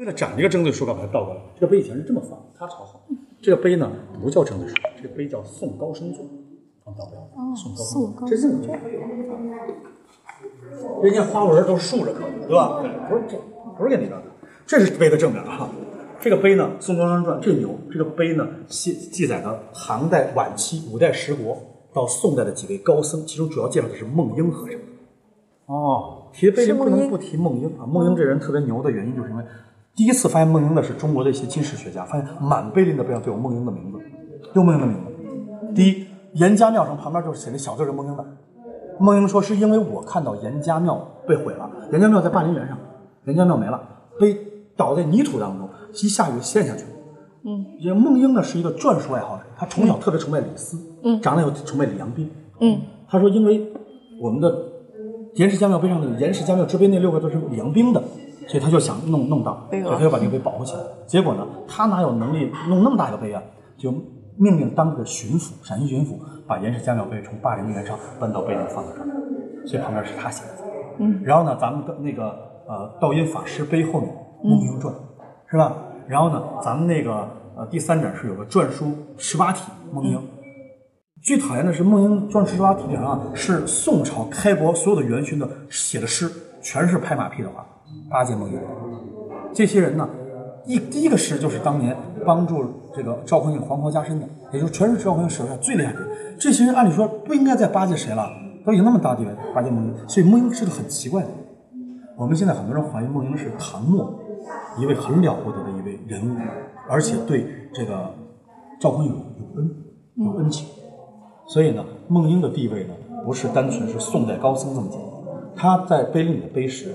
[0.00, 1.40] 为了展这个正对书，把它倒过来。
[1.54, 3.02] 这个碑以前是这么放，它朝好。
[3.42, 3.92] 这个碑呢
[4.22, 6.24] 不叫正对书，这个碑叫宋高升作。
[6.82, 8.70] 放倒过来，宋高声作，这是正对。
[11.02, 12.82] 人家花纹都是竖着刻的，对吧？
[13.10, 13.36] 不是这，
[13.76, 14.22] 不是给你的，
[14.64, 15.68] 这是碑的正面啊。
[16.18, 21.58] 这个碑呢，《宋高声传》这牛，这个碑呢记记载了唐代晚期、五代十国
[21.92, 24.80] 到宋代的几位高僧，其中主要介绍的是孟英和尚。
[25.66, 27.84] 哦，提碑就不能不提孟英啊！
[27.86, 29.44] 孟英这人特别牛的原因，就是因为
[29.94, 33.98] 第一次发现孟英的是中国的一些金石学家，发现满碑林的碑上都有孟英的名字，
[34.54, 35.74] 有孟英的名字。
[35.74, 38.24] 第一，严家庙上旁边就是写那小字是孟英的。
[38.98, 42.78] 孟英说是因为我看到严家庙被毁了，严家庙在霸陵园上，
[43.26, 43.80] 严家庙没了，
[44.18, 44.36] 碑
[44.76, 45.68] 倒在泥土当中。
[45.92, 46.90] 一下雨陷下去了。
[47.44, 53.72] 嗯，这孟英呢是一个篆书爱好者，他从小特别崇拜李斯，嗯，长大又崇拜李阳冰，嗯，他说因为
[54.20, 54.54] 我们的
[55.34, 58.02] 严氏家庙碑上的严氏家庙之碑那六个字是李阳冰的，
[58.46, 60.80] 所以他就想弄弄到，所以他就把这个碑保护起来。
[61.06, 63.42] 结果呢，他哪有能力弄那么大一个碑啊？
[63.76, 63.92] 就
[64.36, 69.06] 命令当地的巡抚，陕西巡抚把严氏家庙碑从霸陵园上搬到碑林放在这儿，
[69.66, 70.50] 所以旁边是他写的。
[70.98, 72.24] 嗯，然后呢，咱们的那个
[72.66, 74.10] 呃道音法师碑后面
[74.42, 74.94] 孟英传。
[75.52, 75.74] 是吧？
[76.06, 80.16] 然后呢，咱们那个呃第三展是有个篆书十八体孟英。
[81.22, 86.30] 最讨厌的是孟英篆十八体上啊，是宋朝开国所有的元勋的写的诗，
[86.62, 87.66] 全是拍马屁的话。
[88.08, 88.58] 八戒孟英，
[89.52, 90.08] 这些人呢，
[90.64, 96.08] 一第一个诗就是当年帮助这个赵匡胤黄袍加身的，也就全是赵匡胤手下最厉害的人。
[96.38, 98.30] 这些人按理说不应该再巴结谁了，
[98.64, 101.28] 都已经那么大地位，巴结孟英，所以孟英是个很奇怪的。
[102.16, 104.18] 我们现在很多人怀疑孟英是唐末。
[104.78, 106.38] 一位很了不得的一位人物，
[106.88, 108.14] 而且对这个
[108.80, 109.70] 赵匡胤有恩
[110.16, 110.66] 有恩情，
[111.52, 115.10] 所以呢，孟英的地位呢，不是单纯是宋代高僧这么简单，
[115.56, 116.94] 他在碑林里的碑石，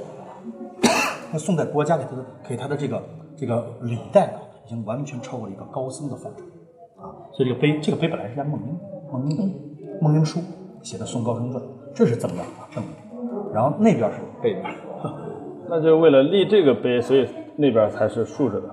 [1.29, 3.03] 他宋代国家给他的给他的这个
[3.35, 6.43] 这个礼带啊，已经完全超过了一个高僧的范畴
[7.03, 8.77] 啊，所以这个碑这个碑本来是在孟英
[9.11, 9.53] 孟英
[10.01, 10.39] 孟英书
[10.81, 11.61] 写的《宋高僧传》，
[11.93, 12.63] 这是怎么样啊？
[12.73, 12.93] 正面，
[13.53, 14.63] 然后那边是背面，
[15.69, 17.27] 那就为了立这个碑，所以。
[17.57, 18.69] 那边才是竖着的，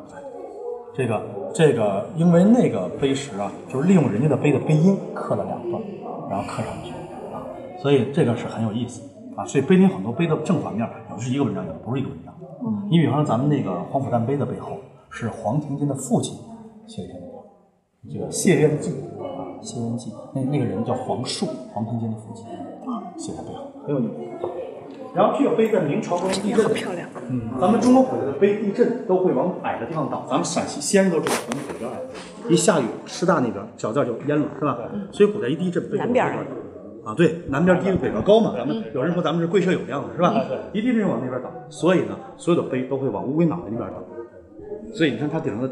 [0.92, 1.22] 这个
[1.54, 5.82] 这个，因为那个碑石啊，就是利用人家的碑的碑音刻了两段，
[6.30, 6.92] 然后刻上去
[7.32, 7.44] 啊，
[7.78, 9.02] 所以这个是很有意思
[9.36, 9.44] 啊。
[9.44, 12.34] 所以碑林很多碑的正反面有的是一个文章，有的不是一个文章。
[12.64, 14.78] 嗯，你比方说咱们那个黄甫旦碑的背后
[15.10, 16.34] 是黄庭坚的父亲
[16.86, 17.14] 写的
[18.10, 18.90] 这个《谢渊记》
[19.22, 22.46] 啊，《谢渊记》那那个人叫黄树，黄庭坚的父亲
[22.90, 24.12] 啊，写在背后很有意思。
[25.14, 27.06] 然后这个碑在明朝中地震，漂亮。
[27.28, 30.24] 嗯，咱们中国古代的碑地震都会往矮的地方倒。
[30.28, 31.98] 咱们陕西西安都知道，咱们北边矮，
[32.48, 34.78] 一下雨，师大那边小字就淹了，是吧？
[35.10, 36.26] 所以古代一地震，碑南边
[37.04, 38.54] 啊，对，南边低，北边高嘛。
[38.56, 40.34] 咱们有人说咱们是贵社有量的，是吧？
[40.72, 44.02] 一地震往那边倒，所以呢，所有的碑都会往乌龟脑袋那边倒。
[44.94, 45.70] 所以你看它顶上的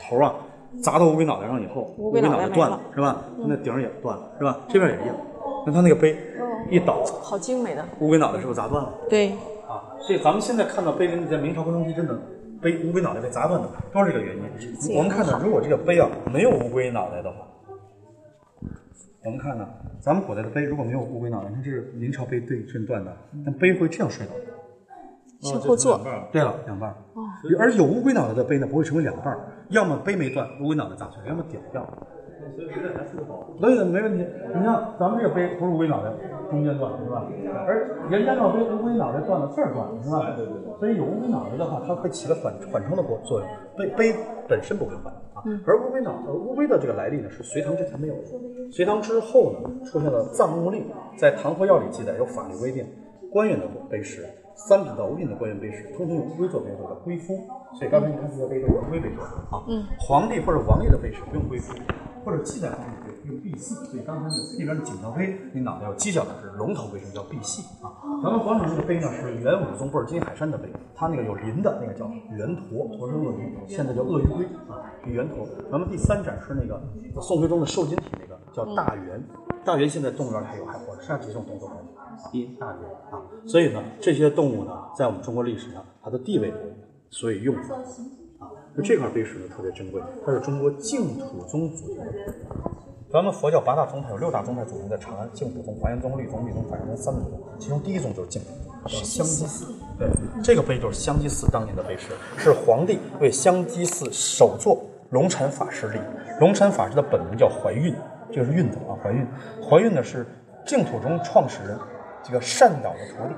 [0.00, 0.34] 头啊，
[0.82, 3.24] 砸到乌龟脑袋上以后，乌龟脑袋断了，是吧？
[3.46, 4.60] 那顶也断了，是吧？
[4.68, 5.16] 这边也一样。
[5.66, 6.16] 那它那个碑
[6.70, 8.92] 一倒，好精美的乌龟脑袋是不是砸断了？
[9.08, 9.30] 对，
[9.68, 12.18] 啊，所以咱们现在看到碑林在明朝关中地震的
[12.60, 14.96] 碑，乌龟脑袋被砸断的，都是这个原因。
[14.96, 17.36] 我们看到，如果这个碑啊没有乌龟脑袋的话，
[19.24, 19.68] 我们看呢，
[20.00, 24.32] 咱们古代的碑如果没有乌龟脑袋，你看这是明朝被对称断的，那碑会这样摔倒，
[25.40, 26.00] 向后坐。
[26.32, 26.96] 对了，两半儿。
[27.14, 27.22] 哦，
[27.58, 32.06] 而有乌龟脑袋的碑呢，不会成为两半儿，要么碑没断，乌龟脑袋砸碎了，要么顶掉了。
[32.56, 33.46] 所以这还是个宝。
[33.60, 34.26] 对的，没问题。
[34.54, 36.10] 你像咱们这个碑不是乌龟脑袋
[36.50, 37.26] 中间断了是吧？
[37.66, 40.34] 而人家那碑乌龟脑袋断了这儿断了是吧？
[40.36, 40.72] 对对对。
[40.80, 44.14] 所以有乌龟脑袋的话，它会起个缓缓冲的作作用，碑碑
[44.48, 45.42] 本身不会坏啊。
[45.66, 48.22] 而乌龟脑乌龟的这个来历呢，是隋唐之前没有的。
[48.70, 50.84] 隋唐之后呢，出现了藏木令，
[51.16, 52.86] 在《唐佛要》里记载有法律规定，
[53.30, 54.26] 官员的碑石。
[54.54, 57.34] 三品到五品的官员碑石，通常用乌龟做碑，叫龟夫。
[57.74, 59.64] 所以刚才你看这个碑都是乌龟碑做的啊。
[59.66, 59.82] 嗯。
[59.98, 61.74] 皇帝或者王爷的碑石不用龟夫。
[62.24, 64.28] 或者记载方面用赑屃，所以刚才
[64.58, 67.92] 那边的景条碑，你脑袋要犄角的是龙头，为什么叫赑屃啊？
[68.22, 75.46] 咱们广场这个碑呢是元武宗布尔津海山的碑，它那个有鳞的那个叫圆驼，驼是鳄鱼，现在叫鳄鱼龟啊，圆驼。
[75.70, 76.80] 咱们第三展是那个
[77.20, 79.22] 宋徽宗的瘦金体那个叫大圆，
[79.64, 81.82] 大圆现在动物园还有还活着，剩下几种动物都没有
[82.32, 86.52] 一大圆啊，所以呢这些动物呢在我们中国历史上它的地位，
[87.10, 87.76] 所以用法。
[88.74, 91.98] 那这块碑石呢特别珍贵，它是中国净土宗祖庭。
[93.12, 98.48] 咱们佛教八大宗派有六大宗派祖庭在长安，净土宗、华严宗、律宗、密宗、法相宗三宗，其中第一宗就是净土
[98.88, 99.66] 宗，是香积寺。
[99.98, 100.08] 对，
[100.42, 105.98] 这个碑就是香积寺当年的碑石，是皇帝为香积寺首座龙禅法师立。
[106.40, 107.94] 龙禅法师的本名叫怀孕，
[108.32, 109.26] 这个是孕字啊，怀孕。
[109.62, 110.26] 怀孕呢是
[110.64, 111.78] 净土宗创始人
[112.22, 113.34] 这个善导的徒弟。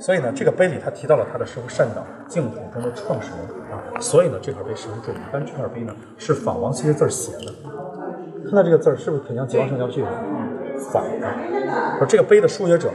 [0.00, 3.63] 所以呢，这个碑里他提到了他的师傅善导，净土宗的创始人
[4.00, 5.20] 所以呢，这块碑十分著名。
[5.32, 7.52] 但这块碑呢，是仿王羲的字写的。
[8.44, 10.02] 看到这个字儿是不是很像《解放圣教序》？
[10.92, 11.26] 反的。
[12.00, 12.90] 而这个碑的书写者，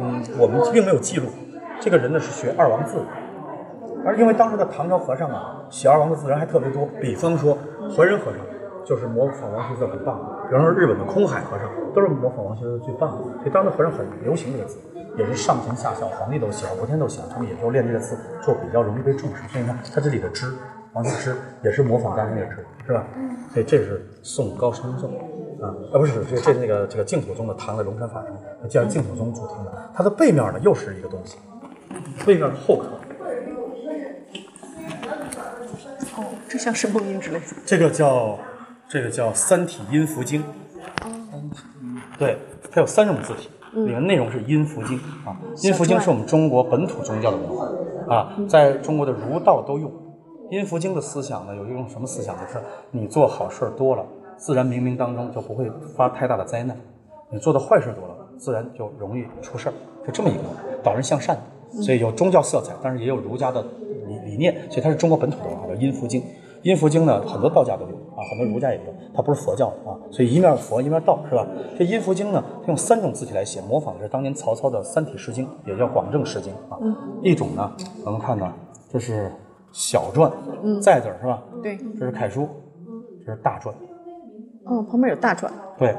[0.00, 1.26] 嗯，我们并没有记录。
[1.80, 3.06] 这个人呢是学二王字的，
[4.04, 6.86] 而因为当时的唐朝和尚啊，写二王字人还特别多。
[7.00, 7.56] 比方说
[7.96, 8.40] 怀仁和尚，
[8.84, 10.48] 就是模仿王羲字很棒的。
[10.48, 13.22] 比方说日本的空海和尚，都是模仿王羲字最棒的。
[13.38, 14.78] 所以当时和尚很流行这个字，
[15.18, 18.16] 也是上行下效，皇帝都喜欢，国天都喜欢，他们也就练这个字，
[18.46, 19.42] 就比较容易被重视。
[19.48, 20.52] 所以你看它这里的知，
[20.92, 23.06] 王羲之也是模仿刚才那个知，是吧？
[23.52, 25.08] 所以这是宋高僧咒
[25.60, 29.90] 啊，啊不是，这这是那个这个净土宗的唐的龙山法师，叫净土宗主题的。
[29.94, 31.36] 它的背面呢又是一个东西，
[32.24, 32.86] 背面后壳，
[36.16, 37.46] 哦，这像是梦音之类的。
[37.66, 38.38] 这个叫
[38.88, 40.42] 这个叫《三体音符经》。
[42.18, 42.38] 对，
[42.70, 45.36] 它有三种字体，里面内容是阴符经啊。
[45.62, 47.68] 阴符经是我们中国本土宗教的文化
[48.14, 49.90] 啊，在中国的儒道都用。
[50.50, 52.34] 阴符经的思想呢，有一种什么思想？
[52.34, 52.58] 就是
[52.90, 54.04] 你做好事儿多了，
[54.36, 56.76] 自然冥冥当中就不会发太大的灾难；
[57.30, 59.72] 你做的坏事多了，自然就容易出事儿。
[60.04, 60.40] 就这么一个
[60.82, 63.64] 导人向善的，所以有宗教色彩，但是也有儒家的
[64.08, 66.20] 理理念，所以它是中国本土的文化，叫阴符经。
[66.62, 71.46] 阴符经呢，很多道家都有啊，很多儒家也有，它不是佛教啊，所以一面佛一面道是吧？
[71.78, 76.78] 这阴符经呢，它用三种字体来写，模仿的是当年曹操的《三体诗经》，也叫《广正诗经》啊。
[77.22, 77.72] 一种呢，
[78.04, 78.52] 咱们看呢，
[78.90, 79.32] 这是
[79.72, 80.30] 小篆，
[80.80, 81.42] 在字儿是吧？
[81.62, 82.46] 对，这是楷书，
[83.24, 83.70] 这是大篆，
[84.66, 85.48] 哦，旁边有大篆，
[85.78, 85.96] 对，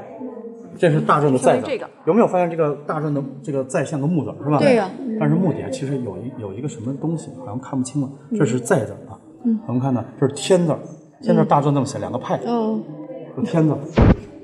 [0.78, 1.66] 这是大篆的在字。
[1.66, 4.58] 这个有没有发现这个大篆的这个在像个木字是吧？
[4.58, 4.88] 对呀
[5.18, 8.08] 但是木底下其实有一有一个什么东西，好像看不清了。
[8.36, 9.11] 这是在字啊。
[9.44, 9.58] 嗯。
[9.66, 10.76] 我们看呢，这是天字，
[11.20, 12.38] 天字大篆这么写，两个派。
[12.46, 12.78] 哦，
[13.36, 13.76] 是天字，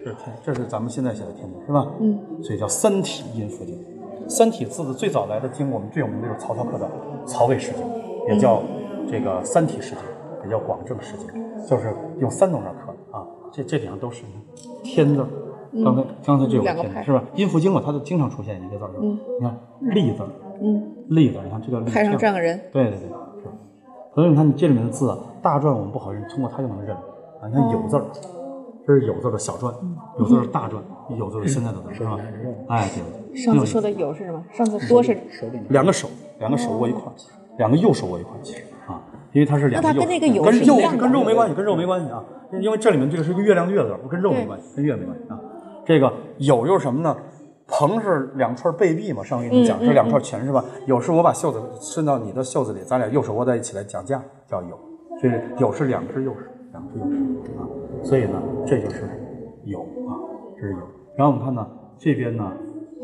[0.04, 1.86] 这是天，这是咱们现在写的天字是吧？
[2.00, 2.18] 嗯。
[2.42, 3.78] 所以叫三体音符经。
[4.28, 6.86] 三体字的最早来的经，我们最有名的就是曹操刻的
[7.26, 7.82] 《曹魏诗经》，
[8.28, 8.62] 也叫
[9.10, 13.26] 这个三体诗经，也叫广正诗经，就是用三种上刻的啊。
[13.50, 14.22] 这这两个都是
[14.84, 15.26] 天字。
[15.84, 17.22] 刚才刚才这有个天字是吧？
[17.34, 18.84] 音符经嘛，它就经常出现一个字？
[19.00, 19.54] 你看
[19.94, 20.22] 立字，
[20.62, 23.14] 嗯，立字，你看这个立派上站个人，对对对，是。
[24.19, 27.47] 所以你看你这里面的字啊，大篆我们不好认，通过它就能认啊。
[27.47, 28.03] 你看有字儿，
[28.85, 29.73] 这是有字的小篆，
[30.19, 30.75] 有字是大篆，
[31.17, 32.19] 有字是现在的字是吧？
[32.67, 33.37] 哎，对对对。
[33.41, 34.44] 上次说的有是什么？
[34.50, 35.17] 上次多是
[35.69, 36.09] 两个手，
[36.41, 37.15] 两个手握一块儿，
[37.59, 39.00] 两个右手握一块儿，其实啊，
[39.31, 42.25] 因为它是两个右，那它跟那个有跟右是一样的跟肉没关系，跟肉没关系啊，
[42.61, 45.38] 因为这里面这个是个月亮的月字，不跟肉没关系，跟月没关系啊。
[45.87, 47.17] 这个有又是什么呢？
[47.69, 50.65] 朋是两串贝币嘛，上回跟你讲，是两串钱是吧？
[50.87, 54.79] 有时我把袖子伸到你的袖子里，咱俩右手握在一起来讲价，叫有。
[55.20, 56.41] 所以有是两只右手，
[56.73, 57.69] 两只右手啊。
[58.03, 59.09] 所以呢，这就是
[59.65, 60.17] 有啊，
[60.56, 60.79] 这是有。
[61.17, 61.67] 然后我们看呢，
[61.99, 62.53] 这边呢，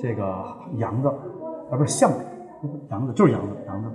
[0.01, 0.45] 这个
[0.79, 2.19] 羊字，啊不是象字，
[2.91, 3.89] 羊字就是羊字，羊字。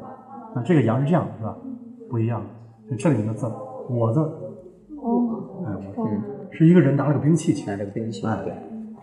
[0.54, 1.57] 那这个羊是这样的，是吧？
[2.10, 2.95] 不一样的。
[2.98, 3.45] 这里面的字，
[3.89, 6.07] 我字，哦，哎，我
[6.51, 8.54] 是是一个人拿了个兵器，拿这个兵器，哎对，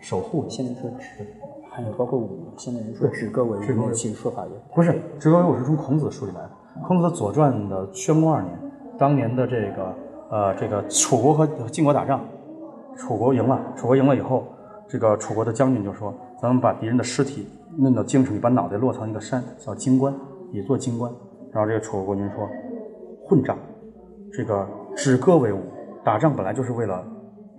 [0.00, 1.26] 守护现在特指，
[1.76, 6.50] 还有包括武，现在人说止戈为武，其实说法也不是，止戈为我是从孔子书里来的。
[6.82, 8.58] 孔子的《左传》的宣公二年，
[8.96, 9.94] 当年的这个
[10.30, 12.24] 呃这个楚国和晋国打仗，
[12.96, 14.44] 楚国赢了，楚国赢了以后，
[14.88, 17.46] 这个楚国的将军就说：“咱们把敌人的尸体
[17.76, 20.14] 弄到京城里，把脑袋落藏一个山，叫京关，
[20.52, 21.12] 以作京关。”
[21.52, 22.48] 然后这个楚国国君说
[23.28, 23.54] ：“混账，
[24.32, 25.60] 这个止戈为武，
[26.02, 27.04] 打仗本来就是为了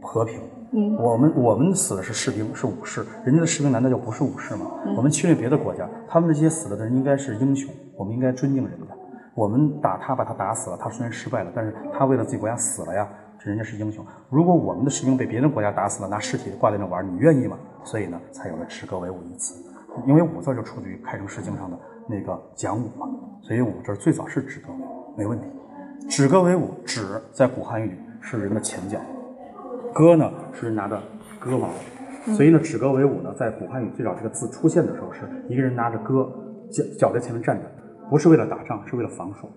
[0.02, 0.40] 和平。
[0.72, 4.66] 嗯，我们我们死的是士兵，是武士，人家的士兵难道就不是武士吗？
[4.98, 8.94] 我们侵略别的国家，他们那些死了的人应该是英雄，我们应该尊敬人家。
[9.34, 13.08] 我们打他，把他打死了，他虽然失败了，但是他为了自己国家死了呀，
[13.40, 14.06] 这人家是英雄。
[14.30, 17.58] 如果我们的士兵被别人国家打死了，拿尸体挂在那玩，你愿意吗？
[17.84, 19.64] 所以呢，才有了止戈为武一词。
[20.06, 21.78] 因为武字就出自于《开城诗经》上的
[22.08, 23.08] 那个讲武嘛，
[23.42, 25.46] 所以武字最早是止戈为武，没问题。
[26.10, 29.00] 止戈为武，止在古汉语里是人的前脚，
[29.98, 31.02] 戈呢是拿着
[31.40, 31.70] 戈矛，
[32.36, 36.32] 所以呢，止戈为武呢，在古汉语最早这个字出现的时候，是一个人拿着戈，
[36.70, 37.64] 脚脚在前面站着，
[38.08, 39.50] 不是为了打仗，是为了防守。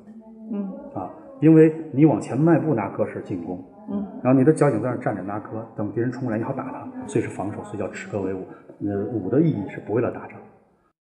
[0.51, 1.11] 嗯啊，
[1.43, 8.41] 因为你往前迈步拿戈是进攻，嗯，然后你的脚颈在那站着拿戈，等敌人冲过来你好打他，所以是防守，所以叫止戈为武。
[8.81, 10.39] 呃，武的意义是不为了打仗，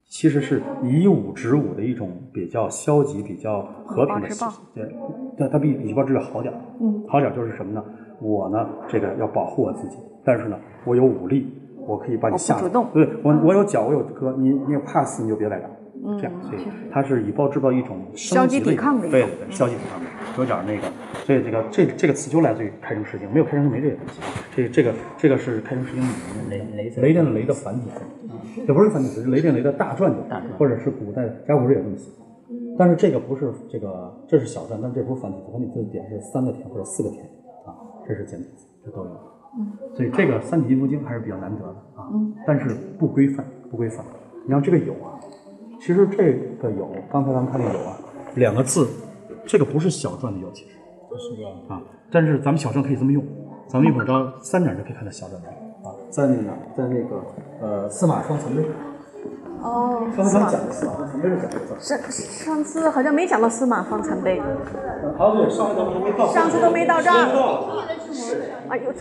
[0.08, 4.28] 其实是以武止武的一种比较消极、比较和平的
[4.72, 4.94] 对，
[5.36, 6.60] 但它比以暴制暴好点儿。
[6.80, 7.84] 嗯，好点儿就是什么呢？
[8.24, 11.52] 我呢，这个要保护我自己，但是呢，我有武力，
[11.86, 12.66] 我可以把你吓走。
[12.66, 15.68] 主动对我，我有脚，我有哥，你你怕死你就别来打。
[16.18, 16.62] 这样，所以
[16.92, 20.82] 它是以暴制暴一种消极抵抗的一种对对对，消极抵抗的，有点儿那个，
[21.24, 24.20] 所以这个这这个词就来自于《开城诗经》，没有开城就没这个东西。
[24.54, 26.10] 这这个这个是开成石英米，
[26.50, 28.02] 雷雷雷电的雷的繁体字，
[28.66, 30.16] 这不是繁体字，是雷电雷的大篆体，
[30.58, 32.10] 或者是古代甲骨文也这么写。
[32.76, 37.43] 但是这个不是这个，这是小篆，但这不是繁体字，繁体字的点是三个田或者四个田啊，
[38.06, 39.10] 这是简体字，这都有。
[39.94, 42.10] 所以这个三体印符经还是比较难得的啊，
[42.46, 44.04] 但是不规范，不规范。
[44.44, 45.18] 你像这个有啊，
[45.80, 47.96] 其实这个有，刚才咱们看那个酉啊，
[48.34, 48.88] 两个字，
[49.46, 50.70] 这个不是小篆的有，其实
[51.36, 51.76] 是吧？
[51.76, 53.24] 啊，但是咱们小篆可以这么用，
[53.68, 55.48] 咱们一会儿到三点就可以看到小篆的
[55.88, 56.42] 啊，在那个
[56.76, 57.24] 在那个
[57.60, 58.64] 呃司马双残碑，
[59.64, 61.50] 哦，刚才咱们讲的司马双残碑是讲。
[61.80, 64.38] 上上次好像没讲到司马方残碑，
[65.16, 67.16] 好，对，上回咱们还没到，上次都没到这儿。
[68.68, 68.92] 哎呦，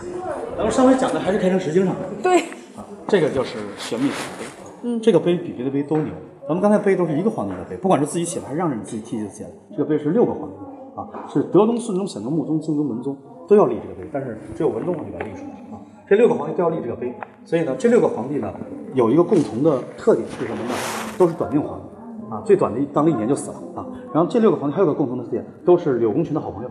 [0.55, 2.39] 咱们上回讲的还是开成石经上的对，
[2.77, 4.45] 啊，这个就是玄秘碑。
[4.83, 6.13] 嗯，这个碑比别的碑都牛。
[6.47, 13.17] 咱们刚才碑都是一个皇帝的碑，不管是自己写的还是让人自己替自己写的，这个碑是六个皇帝的啊，是德宗、顺宗、显宗、穆宗、敬宗、文宗
[13.49, 15.82] 都要立这个碑，但是只有文宗皇帝把它立出来啊。
[16.13, 17.11] 这六个皇帝都要立这个碑，
[17.43, 18.53] 所以呢，这六个皇帝呢
[18.93, 20.69] 有一个共同的特点是什么呢？
[21.17, 23.83] 都是短命皇帝啊，最短的当了一年就死了啊。
[24.13, 26.69] 然后这六个皇帝还有个共同的特点，都是柳公权的好朋友。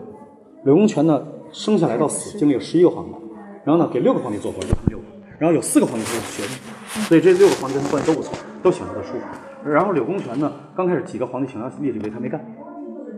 [0.63, 1.21] 柳公权呢，
[1.51, 3.11] 生下来到死经历了十一个皇帝，
[3.65, 5.05] 然后呢给六个皇帝做活，就他们六个，
[5.41, 8.33] 然后有四个皇帝是学历，所以这六个皇帝跟他关系都不错，
[8.63, 9.27] 都喜欢他的书法。
[9.69, 12.41] 然后柳公权呢，刚开始几个皇帝想要立这个碑，他没干，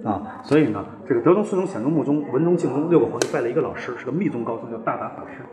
[0.03, 5.45] 啊，所以呢，这个德宗、顺宗、显宗、穆宗、文宗、敬宗六个皇帝拜了一个老师，是个密宗高僧，叫大达法师。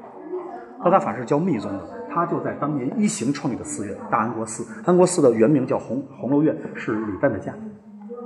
[0.83, 4.65] 大达法师教密宗的，他就在当年一行创立的寺院大安国寺。
[4.85, 7.53] 安国寺的原名叫红红楼院，是李旦的家，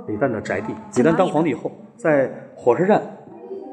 [0.06, 0.74] 李旦的宅地。
[0.96, 3.02] 李旦当皇帝以后，在火车站，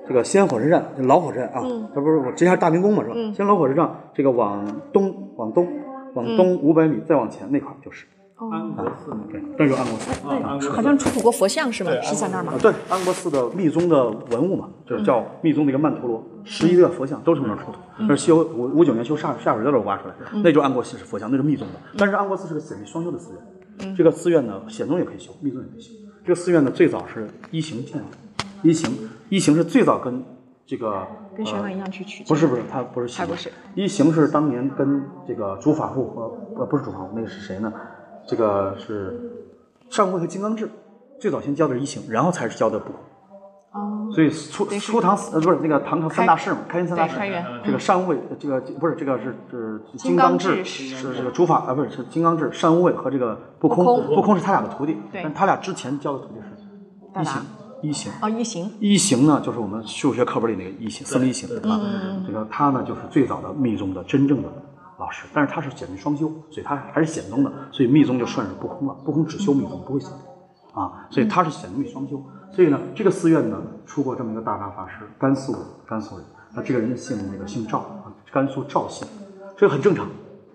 [0.07, 1.61] 这个西安火车站老火车站啊，
[1.95, 3.15] 这不是我之前大明宫嘛，是吧？
[3.33, 5.67] 西安老火车站这个往东往东
[6.13, 8.05] 往东五百米再往前那块就是。
[8.51, 10.69] 安国寺对，这就是安国寺。
[10.69, 11.91] 好像出土过佛像是吗？
[11.91, 12.59] 对是在那儿吗啊，？
[12.61, 17.77] 对，安国寺的密宗的文物嘛，就是叫密宗的一个曼陀罗，十一个佛像都从那儿出土。
[17.99, 21.73] 那是修五五九年修下下水道的时候挖出来，那就是安国寺是佛像，那是密宗的。
[21.97, 23.33] 但是安国寺是个显密双修的寺
[23.79, 25.91] 院，这个寺院呢，显宗也可以修，密宗也可以修。
[26.23, 28.03] 这个寺院呢，最早是一行建的，
[28.61, 28.91] 一行
[29.29, 30.23] 一行是最早跟
[30.65, 32.27] 这个跟玄奘一样去取经？
[32.27, 37.71] 不是不是，他不是行还不是一行是当年跟这个主法护和呃不是主法护，那个是谁呢？
[38.27, 39.47] 这个是
[39.89, 40.69] 上位和金刚智，
[41.19, 42.99] 最早先教的是一行，然后才是教的不空。
[43.73, 57.41] 哦，所以初初唐呃不是那个唐朝三大士嘛，开元三大士对开元，这个善无畏这个不是这个是是金金刚刚智智是是这个主法啊不是是金刚智善无畏和这个不空不空是他俩的徒弟，但是他俩之前教的徒弟是一行
[57.81, 58.11] 一行。
[58.21, 61.81] 哦，一行一行呢，就是我们数学课本里那个一行，僧一行啊。
[62.27, 64.49] 这个他呢，就是最早的密宗的真正的
[64.99, 68.93] 老师，但是他是显密双修，所以他还是显宗的，所以密宗就算是不空了。
[69.03, 72.21] 不空只修密宗，不会显密啊，所以他是显密双修。
[72.55, 76.25] 所以呢，这个寺院呢出过这么一个大大法师，甘肃人，甘肃人。
[76.55, 79.07] 那这个人姓那个姓赵啊，甘肃赵姓，
[79.57, 80.07] 这个很正常。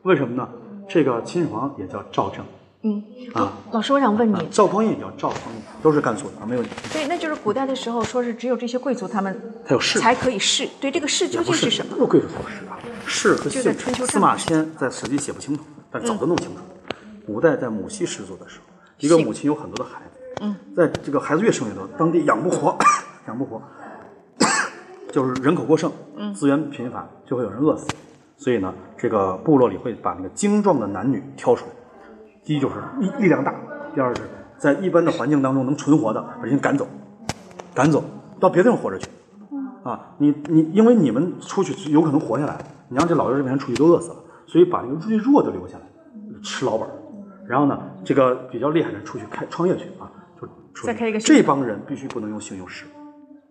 [0.03, 0.49] 为什么呢？
[0.89, 2.45] 这个秦始皇也叫赵正
[2.83, 3.03] 嗯，
[3.35, 6.77] 啊，老师，我想问你，赵匡胤也叫赵匡胤，都是甘肃的啊，没有问题。
[6.93, 9.37] 对，那就是古代的时候说是只有这些贵族他们
[9.67, 11.97] 才有士才可以试，对，这个试究竟是什么？
[11.97, 16.63] 不贵族才有士啊，士和姓就在春秋，司马迁在《史记》写不清楚，但早都弄清楚了。
[17.27, 18.65] 古代在母系氏族的时候，
[19.01, 22.77] 一个母亲有很多的孩子，嗯，在这个孩子越生越多，当地养不活，
[23.27, 23.61] 养不活，
[25.13, 25.91] 就是人口过剩，
[26.35, 27.87] 资源贫乏，就会有人饿死。
[28.37, 31.73] 所以呢，这个部落里会把那个精壮的男女挑出来，
[32.45, 33.53] 第一就是力力量大，
[33.95, 34.23] 第二是
[34.59, 36.87] 在一般的环境当中能存活的，把人赶走，
[37.75, 38.05] 赶走
[38.39, 39.09] 到别的地方活着去。
[39.83, 44.17] 啊，你你因为你们出去有可能活下来，你让这老幼这边出去都饿死了，
[44.47, 45.85] 所以把这个最弱的留下来，
[46.43, 46.93] 吃老本儿。
[47.47, 50.11] 然后呢，这个比较厉害的人出去开创业去啊，
[50.87, 52.87] 再开一个新这帮人必须不能用姓用氏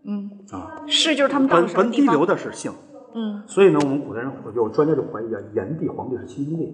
[0.06, 2.26] 嗯，啊，氏就是他们到本本地流？
[2.26, 2.72] 的是姓。
[3.14, 6.74] 嗯，所以呢，我们古代人有专家就怀疑啊，炎帝、皇帝是亲兄弟，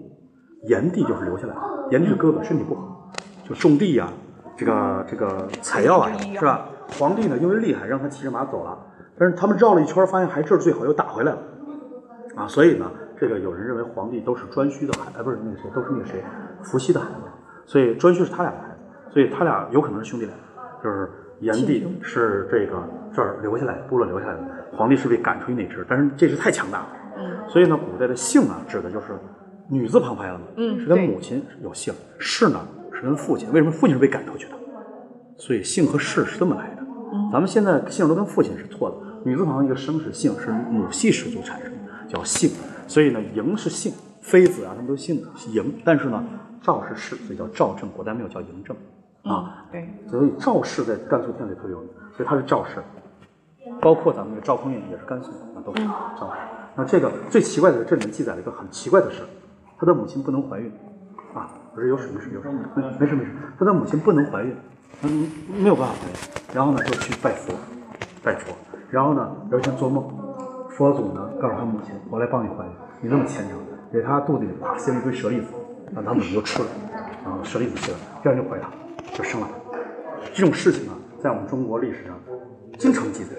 [0.68, 3.12] 炎帝就是留下来的，炎帝是哥哥，身体不好，
[3.48, 4.12] 就种地呀、
[4.58, 6.68] 这个这个采药啊是吧？
[7.00, 8.78] 皇帝呢，因为厉害，让他骑着马走了，
[9.18, 11.40] 但是他们绕了一圈，发现还这儿最好，又打回来了，
[12.36, 16.22] 啊，所以呢，这个有人认为皇帝都是颛顼的孩子，哎，不是那个谁，都是那个谁，
[16.62, 17.22] 伏羲的孩子，
[17.66, 18.73] 所以颛顼是他俩的孩子，
[19.14, 20.34] 所以他俩有可能是兄弟俩，
[20.84, 22.82] 就是炎帝是这个
[23.14, 24.42] 这儿留下来，部落留下来的，
[24.76, 29.18] 皇帝是被赶出去那支，但是这支太强大了，嗯，所以呢，古代的姓啊，指的就是
[29.70, 32.60] 女字旁排了嘛，嗯是跟母亲有姓，氏呢
[32.92, 34.56] 是跟父亲，为什么父亲是被赶出去的？
[35.38, 36.84] 所以姓和氏是这么来的。
[37.32, 38.98] 咱们现在姓都跟父亲是错的，
[39.30, 41.78] 女字旁一个生是姓，是母系氏族产生的，
[42.08, 42.50] 叫姓。
[42.88, 46.24] 所以呢，嬴是姓，妃子啊他们都姓嬴，但是呢，
[46.62, 48.76] 赵是氏，所以叫赵政，古代没有叫嬴政
[49.24, 49.66] 啊。
[49.72, 52.84] 对，所以赵氏在甘肃天里特别有名，所以他是赵氏。
[53.82, 55.84] 包括咱们这个赵匡胤也是甘肃的，那都是
[56.20, 56.40] 赵氏。
[56.76, 59.24] 那这个最奇怪的是，这里面记载了一个很奇怪的事，
[59.78, 60.72] 他的母亲不能怀孕，
[61.34, 64.56] 啊，不是有水没事有水，没没事没事，他的母亲不能怀孕，
[65.04, 65.30] 嗯，
[65.62, 66.16] 没有办法怀孕，
[66.54, 67.54] 然后呢就去拜佛，
[68.24, 68.54] 拜佛，
[68.90, 70.04] 然后呢有一天做梦，
[70.70, 73.58] 佛祖呢告诉他母亲，我来帮你怀孕，你那么虔诚，
[73.92, 75.48] 给他肚子里啪塞了一堆舍利子，
[75.94, 76.70] 让他母亲就吃了，
[77.24, 78.70] 然后舍利子吃了，第二天就怀他，
[79.14, 79.78] 就生了他。
[80.34, 82.20] 这种事情啊，在我们中国历史上
[82.78, 83.36] 经常记载。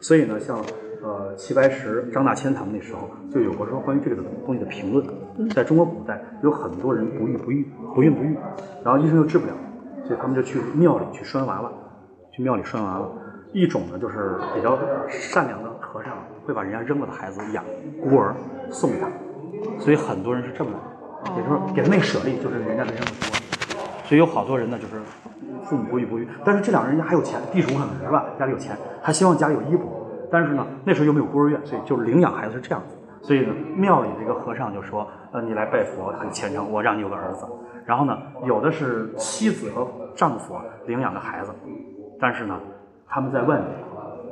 [0.00, 0.58] 所以呢，像
[1.02, 5.04] 呃齐白石、张大千他们那时候就有过说关于这个东西的评论。
[5.54, 8.36] 在中国古代，有很多人不育不育，不孕不育，
[8.84, 9.52] 然后医生又治不了，
[10.04, 11.72] 所以他们就去庙里去拴娃娃，
[12.32, 13.08] 去庙里拴娃娃。
[13.52, 16.12] 一种呢，就是比较善良的和尚
[16.44, 17.64] 会把人家扔了的孩子养
[18.02, 18.34] 孤儿
[18.70, 19.08] 送给他，
[19.78, 23.37] 所以很多人是这么来的，也就是说给他那舍利就是人家的扔的孤儿。
[24.08, 24.94] 所以有好多人呢，就是
[25.64, 29.86] 父母不育不育，但是这两个人家还有钱，地主可能是吧，家里有钱，还希望家里有衣钵，
[30.32, 32.96] 但是呢，那时候又没有孤儿院，所以就领养孩子是这样子。
[33.20, 37.44] 所以呢，庙里这个和尚就说，呃，你来拜佛很虔诚，我让你有个儿子。
[37.84, 39.86] 然后呢，有的是妻子和
[40.16, 40.54] 丈夫
[40.86, 41.50] 领养的孩子，
[42.18, 42.58] 但是呢，
[43.06, 43.66] 他们在外面，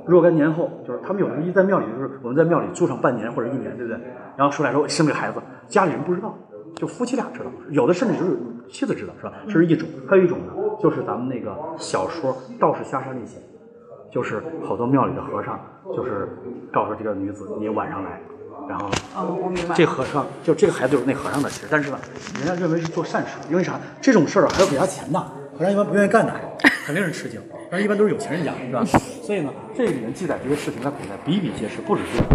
[0.06, 4.00] 若干年后，就是他们有的一在庙里，就是我们在庙里住上半年或者一年，对不对？
[4.38, 6.34] 然后出来说生个孩子，家里人不知道。
[6.74, 8.36] 就夫妻俩知道，有的甚至就是
[8.70, 9.32] 妻子知道，是吧？
[9.46, 13.38] 这是一种，还有一种呢，就是咱们那个小说《道士下山》里写，
[14.10, 15.58] 就是好多庙里的和尚，
[15.94, 16.28] 就是
[16.72, 18.20] 告诉这个女子，你晚上来，
[18.68, 19.74] 然后哦，我明白。
[19.74, 21.98] 这和尚就这个孩子就是那和尚的，其实，但是呢，
[22.38, 23.80] 人家认为是做善事，因为啥？
[24.00, 25.24] 这种事儿还要给他钱呢，
[25.56, 26.32] 和尚一般不愿意干的，
[26.84, 28.84] 肯定是吃惊，但是一般都是有钱人家，是吧？
[29.22, 32.28] 所以呢，这里面记载这些事情在古代比比皆是，不止这个，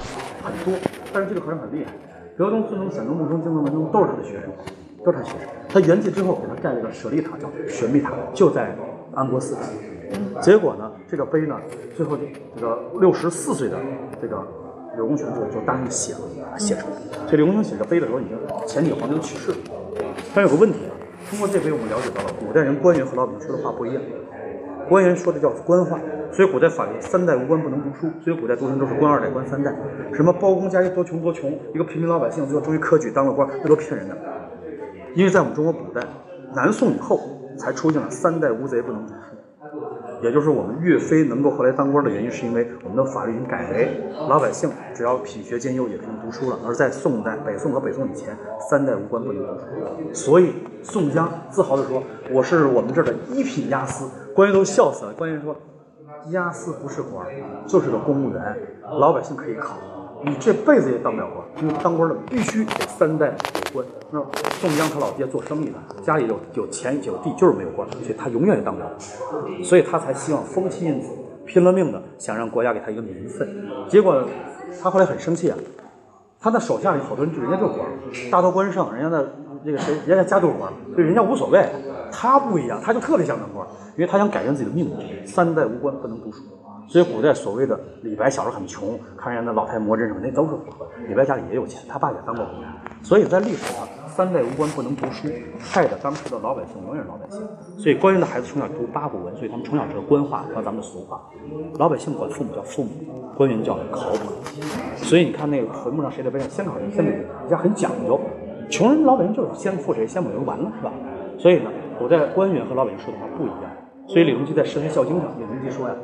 [0.43, 0.79] 很多。
[1.13, 1.91] 但是这个和尚很厉害。
[2.37, 4.49] 德宗、孙宗、显宗、穆宗、敬宗、文宗都是他的学生，
[5.03, 5.47] 都是他学生。
[5.69, 8.75] 他圆寂之后，给他盖了个舍利塔，叫玄秘塔，就在
[9.13, 9.55] 安国寺。
[10.41, 11.55] 结果呢，这个碑呢，
[11.95, 12.17] 最后
[12.55, 13.77] 这个六十四岁的
[14.21, 14.45] 这个
[14.95, 16.95] 柳公权就就答应写了，写出来。
[17.29, 19.57] 这柳公权写这碑的时候，已经前几个皇帝都去世了。
[20.35, 20.91] 但有个问题啊，
[21.29, 24.03] 通过这碑我们了解到了，古代人官员和老百姓说的话不一样。
[24.89, 25.97] 官员说的叫官话，
[26.33, 29.73] 所以古代法律三代无官不能读书，所以古代读书都是官二代、官三代。
[30.13, 34.17] 什么包公家里多穷多穷，一个平民老百姓最后终于科举当了官，那都骗人的。
[35.13, 36.01] 因为在我们中国古代，
[36.53, 37.19] 南宋以后
[37.57, 39.35] 才出现了三代无贼不能读书，
[40.23, 46.57] 也就是我们岳飞能够后来当官的原因，是因为我们的法律已经改为老百姓只要品学兼优也可以读书了。
[46.65, 48.37] 而在宋代，北宋和北宋以前，
[48.69, 55.13] 三代无官不能读书，所以宋江自豪地说：“我是我们这儿的一品押司。”官员都笑死了。
[55.17, 55.55] 官员说
[56.31, 57.27] ：“押司不是官，
[57.67, 58.57] 就是个公务员，
[58.99, 59.75] 老百姓可以考。”
[60.23, 63.85] 你这辈子也当不了官，因为当官的必须得三代有官。
[64.11, 64.19] 那
[64.59, 69.63] 宋江他老爹做生意的，家里有有钱有地，就是没有官，所以他永远也当不了官。
[69.63, 71.09] 所以他才希望封妻荫子，
[71.45, 73.47] 拼了命的想让国家给他一个名分。
[73.87, 74.23] 结果
[74.81, 75.57] 他后来很生气啊，
[76.39, 77.87] 他的手下里好多人就人家就是官，
[78.29, 79.33] 大刀关胜，人家的
[79.65, 81.65] 这个谁，人家家都是官，对人家无所谓。
[82.11, 85.25] 他不一样，他就特别想当官，因为他想改变自己的命运。
[85.25, 86.43] 三代无官不能读书。
[86.91, 90.91] 所以古代所谓的李白小时候很穷，看人家那老太魔怔什么，那都是符合的。
[91.07, 92.57] 李白家里也有钱，他爸也当过官，
[93.01, 97.47] 所以在历史上，三代无官不能读书，害得当时的老百姓永远是老百姓。
[97.77, 101.21] 所以官员的孩子从小读八股文，所以他们从小知道官话和咱们的俗话。
[101.79, 102.89] 老百姓管父母叫父母，
[103.37, 104.19] 官员叫考婆。
[104.97, 108.19] 所以你看那个坟墓上谁的碑先考谁，先母，人家很讲究。
[108.69, 110.91] 穷人老百姓就是先富谁，先母就完了，是吧？
[111.39, 113.71] 所以呢，古代官员和老百姓说的话不一样。
[114.11, 115.95] 所以李隆基在《诗坛孝经》上，李隆基说呀：“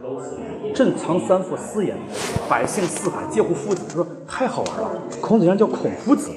[0.73, 1.97] 朕藏三父私言，
[2.49, 4.89] 百姓四海皆呼夫子。”他说太好玩了，
[5.21, 6.31] 孔子原来叫孔夫子，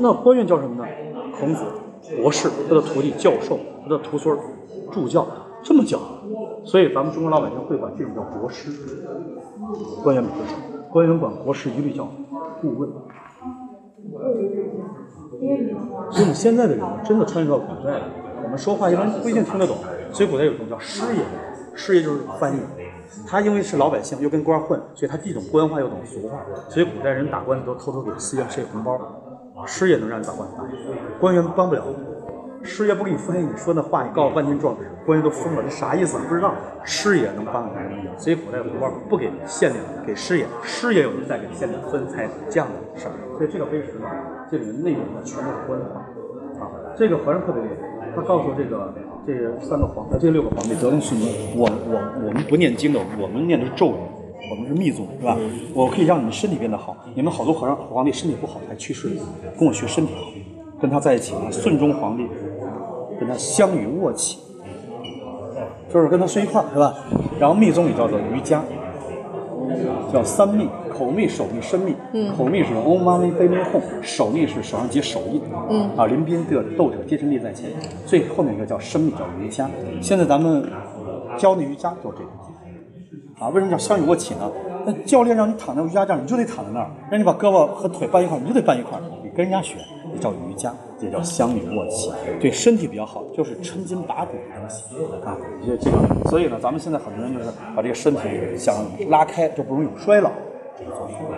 [0.00, 0.84] 那官员叫什么呢？
[1.38, 1.62] 孔子、
[2.20, 4.36] 博士，他的徒弟教授，他的徒孙
[4.90, 5.24] 助教，
[5.62, 6.00] 这么叫。
[6.64, 8.72] 所以咱们中国老百姓会管这种叫国师，
[10.02, 10.40] 官员不会，
[10.90, 12.08] 官员管国师一律叫
[12.60, 12.90] 顾问。
[16.10, 18.02] 所以我们现在的人真的穿越到古代了，
[18.42, 19.76] 我们说话一般不一定听得懂。
[20.12, 21.22] 所以古代有一种叫师爷，
[21.74, 22.60] 师爷就是翻译。
[23.26, 26.38] 他因为是老百姓，又跟官混，所以他既懂官话又懂俗话。
[26.68, 28.98] 所以古代人打官司都偷偷给寺院塞红包。
[29.66, 30.64] 师爷能让你把官司打，
[31.20, 31.82] 官员帮不了。
[32.62, 36.18] 师爷不给你翻译，你说那话你告了半天状，官员都疯了，这啥意思？
[36.28, 36.54] 不知道。
[36.84, 38.10] 师爷能帮你才能赢。
[38.16, 43.12] 所以古代红包不给县令，给师爷，师爷有人再给县令分财这样的事儿。
[43.36, 44.06] 所以这个碑石呢，
[44.50, 46.00] 这里面内容呢全都是官话
[46.64, 46.70] 啊。
[46.96, 47.68] 这个和尚特别厉
[48.00, 48.92] 害，他告诉这个。
[49.26, 53.94] 这三个皇，这六个皇帝，德宗、顺宗，我我我们不念经的，我们念的是咒语，
[54.50, 55.36] 我们是密宗，是吧？
[55.74, 56.96] 我可以让你们身体变得好。
[57.14, 59.20] 你们好多和尚皇帝身体不好才去世的，
[59.58, 60.26] 跟我学身体好，
[60.80, 61.34] 跟他在一起。
[61.50, 62.26] 顺宗皇帝
[63.18, 64.38] 跟他相与卧起，
[65.92, 66.94] 就是跟他睡一块儿，是吧？
[67.38, 68.62] 然后密宗里叫做瑜伽，
[70.12, 71.94] 叫三密，口蜜、手密、身密。
[72.12, 75.40] 嗯，口蜜是 om mani p a m e hum，手密是手上结手印。
[75.70, 77.70] 嗯，啊，临宾的斗者，皆身立在前。
[78.04, 79.68] 最后面一个叫身密，叫瑜伽。
[80.00, 80.64] 现在咱们
[81.38, 82.30] 教的瑜伽就是这个。
[83.38, 84.50] 啊，为什么叫相与卧起呢？
[84.84, 88.98] 那教练让你躺在瑜伽垫，你就得躺在那儿；让你把胳膊和腿搬一块，你就得搬一块。
[89.22, 89.76] 你跟人家学，
[90.12, 94.84] 也叫瑜伽，也叫相与卧起，对身体比较好，就是抻筋拔骨的东西
[95.24, 95.38] 啊。
[95.64, 98.20] 这这个，所以呢，咱们现在很多人就是把这个身体
[98.58, 98.74] 想
[99.08, 100.49] 拉开，就不容易有衰老这个作用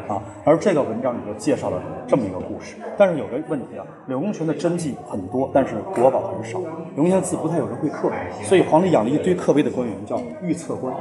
[0.08, 0.22] 啊。
[0.44, 8.10] 而这个文章里头介绍了这么一个故事，但是有个问题啊，柳公权的真迹很多，但是国宝很少，柳公权的字不太有人会刻，
[8.42, 10.94] 所以皇帝养了一堆刻碑的官员，叫御册官，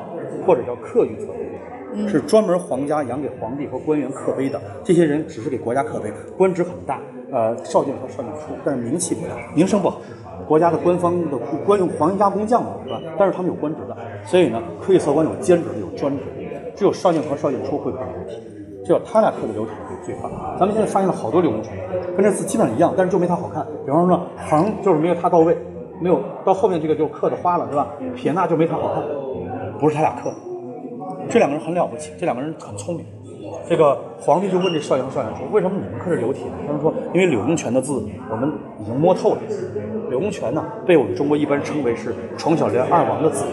[0.46, 1.38] 或者叫刻御册官。
[2.08, 4.58] 是专门皇家养给皇帝和官员刻碑的。
[4.82, 10.00] 这些人只是给国家刻碑，官职很大，呃，少进和少进出，但是名气不大，名声不好。
[10.48, 13.02] 国家的官方的官用皇家工匠嘛，是吧？
[13.20, 16.41] 但是他们有官职的，所以呢，刻意测官有兼职的，有专职的，
[16.82, 18.42] 只有少进和少进出会刻流体，
[18.84, 20.32] 只有他俩刻的流体会最棒。
[20.58, 21.78] 咱们现在发现了好多柳公权，
[22.18, 23.64] 跟这字基本上一样，但是就没他好看。
[23.86, 25.56] 比方说，横就是没有他到位，
[26.00, 27.88] 没有到后面这个就刻的花了，是吧？
[28.16, 29.04] 撇捺就没他好看，
[29.80, 30.36] 不是他俩刻的。
[31.30, 33.06] 这两个人很了不起，这两个人很聪明。
[33.70, 39.38] 这个皇帝就问这少爷和少爷说：“为什么你们刻是流体呢？”他们说：“因为柳公权的字我们已经摸透了。
[40.10, 43.46] 柳公权呢，被我们中国一般称为是从小练二王的字，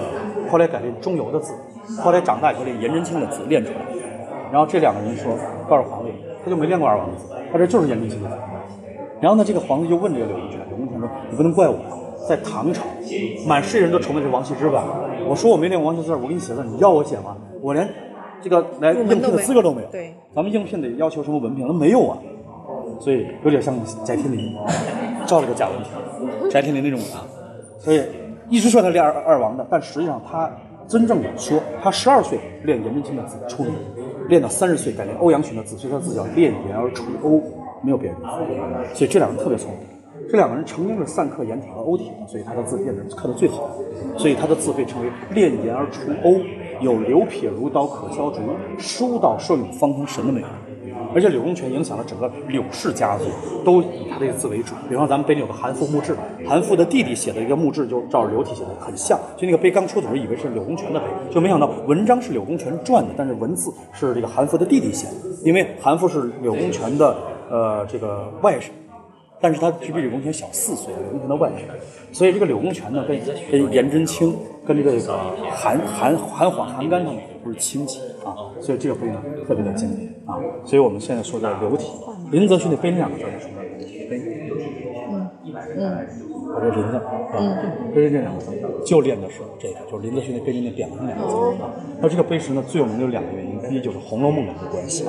[0.50, 1.52] 后来改练中游的字，
[1.96, 3.78] 后来长大以后练颜真卿的字练出来。
[4.50, 5.32] 然后这两个人说，
[5.68, 6.12] 告诉皇帝，
[6.44, 8.36] 他就没练过二王的字，他这就是颜真卿的字。
[9.20, 11.76] 然后呢，这个皇帝就问这个柳公权，柳公权说：“你不能怪我，
[12.28, 12.82] 在唐朝，
[13.46, 14.84] 满世界人都崇拜这王羲之吧？
[15.26, 17.36] 我说我没练王羲之字，我给你写字，你要我写吗？
[17.60, 17.86] 我连
[18.40, 19.88] 这个来应聘的资格都没有。
[19.88, 21.66] 对，咱们应聘得要求什么文凭？
[21.66, 22.16] 那没有啊。
[23.00, 24.54] 所以有点像翟天临，
[25.26, 27.26] 照了个假文凭，翟天临那种啊。
[27.78, 28.02] 所以
[28.48, 30.50] 一直说他练二二王的，但实际上他
[30.88, 33.74] 真正的说，他十二岁练颜真卿的字出名，
[34.28, 37.42] 练到三十岁改练欧阳询的字，所以他的字叫练颜而出欧，
[37.82, 38.18] 没有别人。
[38.94, 39.80] 所以这两个人特别聪明。
[40.30, 43.70] 这两个人曾经是散刻颜体和欧体，所以他的字练得刻得最好，
[44.16, 46.40] 所以他的字被称为练颜而出欧，
[46.80, 48.40] 有流撇如刀可削竹，
[48.78, 50.42] 书到顺方通神的美。
[51.14, 53.24] 而且柳公权影响了整个柳氏家族，
[53.64, 54.74] 都以他这个字为主。
[54.88, 56.16] 比方咱们碑里有个韩复墓志，
[56.46, 59.18] 韩复的弟弟写的一个墓志，就照着柳体写的，很像。
[59.36, 65.14] 就那个碑刚出土时，以为是柳公权的碑，就没想到文章是柳公权撰的，但是文字是这个韩复的弟弟写的。
[65.44, 67.16] 因为韩复是柳公权的
[67.50, 68.68] 呃这个外甥。
[69.40, 73.18] 但是他只比柳公权小四岁，柳公权的外甥，所以这个柳公权呢，跟
[73.50, 74.34] 跟颜真卿、
[74.66, 74.98] 跟这个
[75.50, 80.38] 韩韩韩晃、韩干他们不是亲戚啊，所以这个碑呢特别的经典啊。
[80.64, 81.88] 所以我们现在说的柳体，
[82.30, 83.54] 林则徐的碑那两个字是什么？
[84.10, 84.18] 碑，
[85.14, 85.30] 嗯
[85.76, 86.06] 嗯，
[86.54, 87.02] 我说林字啊，
[87.94, 88.52] 碑这两个字
[88.84, 91.70] 就练的是这个，就是林则徐那碑里面点上两个字啊。
[92.00, 95.04] 那这个碑石呢，最有名的有两个原因，第一就是《红楼梦》的一个关系。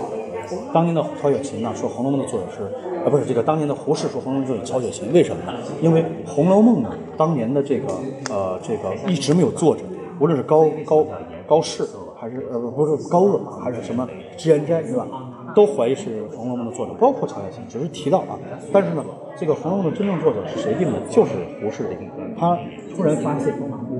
[0.73, 2.63] 当年的曹雪芹呢说《红楼梦》的作者是，
[3.05, 5.57] 啊不是这个当年的胡适说《红楼梦》作者曹雪芹，为什么呢？
[5.81, 7.87] 因为《红楼梦》呢当年的这个
[8.29, 9.83] 呃这个一直没有作者，
[10.19, 11.05] 无论是高高
[11.47, 11.83] 高适
[12.19, 14.07] 还是呃不是高鹗还是什么
[14.37, 15.07] 脂砚斋是吧，
[15.55, 18.37] 都怀疑是《红楼梦》的作者，包括曹雪芹，只是提到啊。
[18.71, 19.03] 但是呢，
[19.37, 20.99] 这个《红楼梦》的真正作者是谁定的？
[21.09, 21.31] 就是
[21.61, 22.13] 胡适定的。
[22.37, 22.57] 他
[22.95, 23.53] 突然发现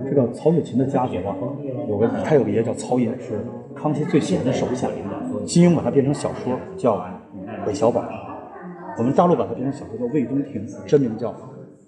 [0.10, 1.36] 这个曹雪芹的家族啊，
[1.88, 4.88] 有个他有个爷叫曹寅，是康熙最喜欢的手下。
[5.46, 6.98] 金庸把它变成小说叫
[7.66, 8.02] 《韦小宝》，
[8.98, 11.34] 我们大陆把它变成小说叫《魏东亭》，真名叫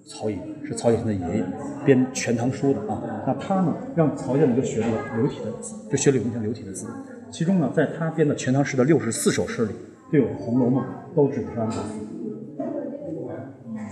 [0.05, 1.43] 曹寅，是曹雪芹的爷爷
[1.85, 3.01] 编《全唐书》的啊。
[3.27, 4.87] 那他呢，让曹寅就学了
[5.17, 6.87] 流体的字，就学柳公权流体的字。
[7.29, 9.73] 其中呢，在他编的《全唐诗》的六十四首诗里，
[10.11, 10.83] 就有《红楼梦》，
[11.15, 11.81] 都指的是安国字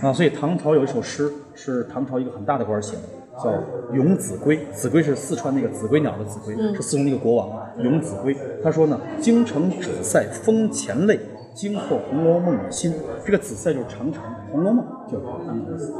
[0.06, 0.12] 啊。
[0.12, 3.02] 所以唐朝有一首诗是唐朝一个很大的官写的。
[3.42, 3.52] 叫
[3.92, 7.66] 永子规，子规是四川那个子规鸟的子规，是四川那个国王啊。
[7.78, 11.18] 永子规他说呢：“京城紫塞风前泪，
[11.54, 14.22] 惊破《红楼梦》的心。”这个子塞就是长城，
[14.52, 15.92] 《红楼梦》就是安国寺。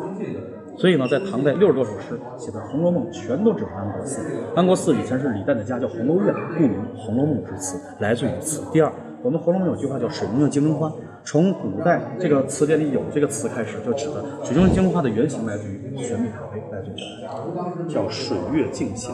[0.77, 4.23] 所以呢，在唐代六十多首诗写的《红楼梦》全都指安国寺。
[4.55, 8.63] 安国寺以前是李旦的家，叫红楼院，故名《红楼梦》之词，来自于此。
[8.73, 8.91] 第二，
[9.23, 10.91] 我们《红楼梦》有句话叫“水中的金针花”，
[11.25, 19.13] 从古代这个词典里有这个词开始，就指的水中的金针花的原型来自于玄秘塔碑，来自于叫“水月镜现”。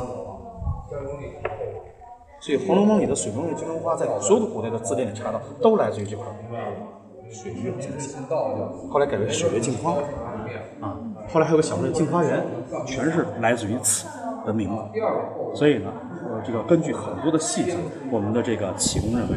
[2.41, 6.25] 所以《红楼梦》里的水中的金针花，在所有的古代的字典里查到，都来自于这块
[7.29, 8.23] “水月镜现”，
[8.89, 9.95] 后来改为“水月镜花”
[10.81, 10.97] 啊。
[11.33, 12.41] 后来还有个小说《镜花缘》，
[12.85, 14.07] 全是来自于此
[14.47, 14.77] 的名字。
[15.57, 15.93] 所以呢，
[16.31, 17.77] 呃，这个根据很多的细节，
[18.13, 19.37] 我们的这个启功认为，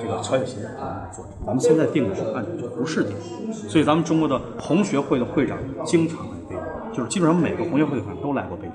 [0.00, 0.68] 这个曹雪芹是
[1.14, 1.30] 作者。
[1.44, 3.14] 咱们现在定的是按照不是定，
[3.52, 6.56] 所以咱们中国的红学会的会长经常来碑，
[6.92, 8.66] 就是基本上每个红学会的会长都来过碑，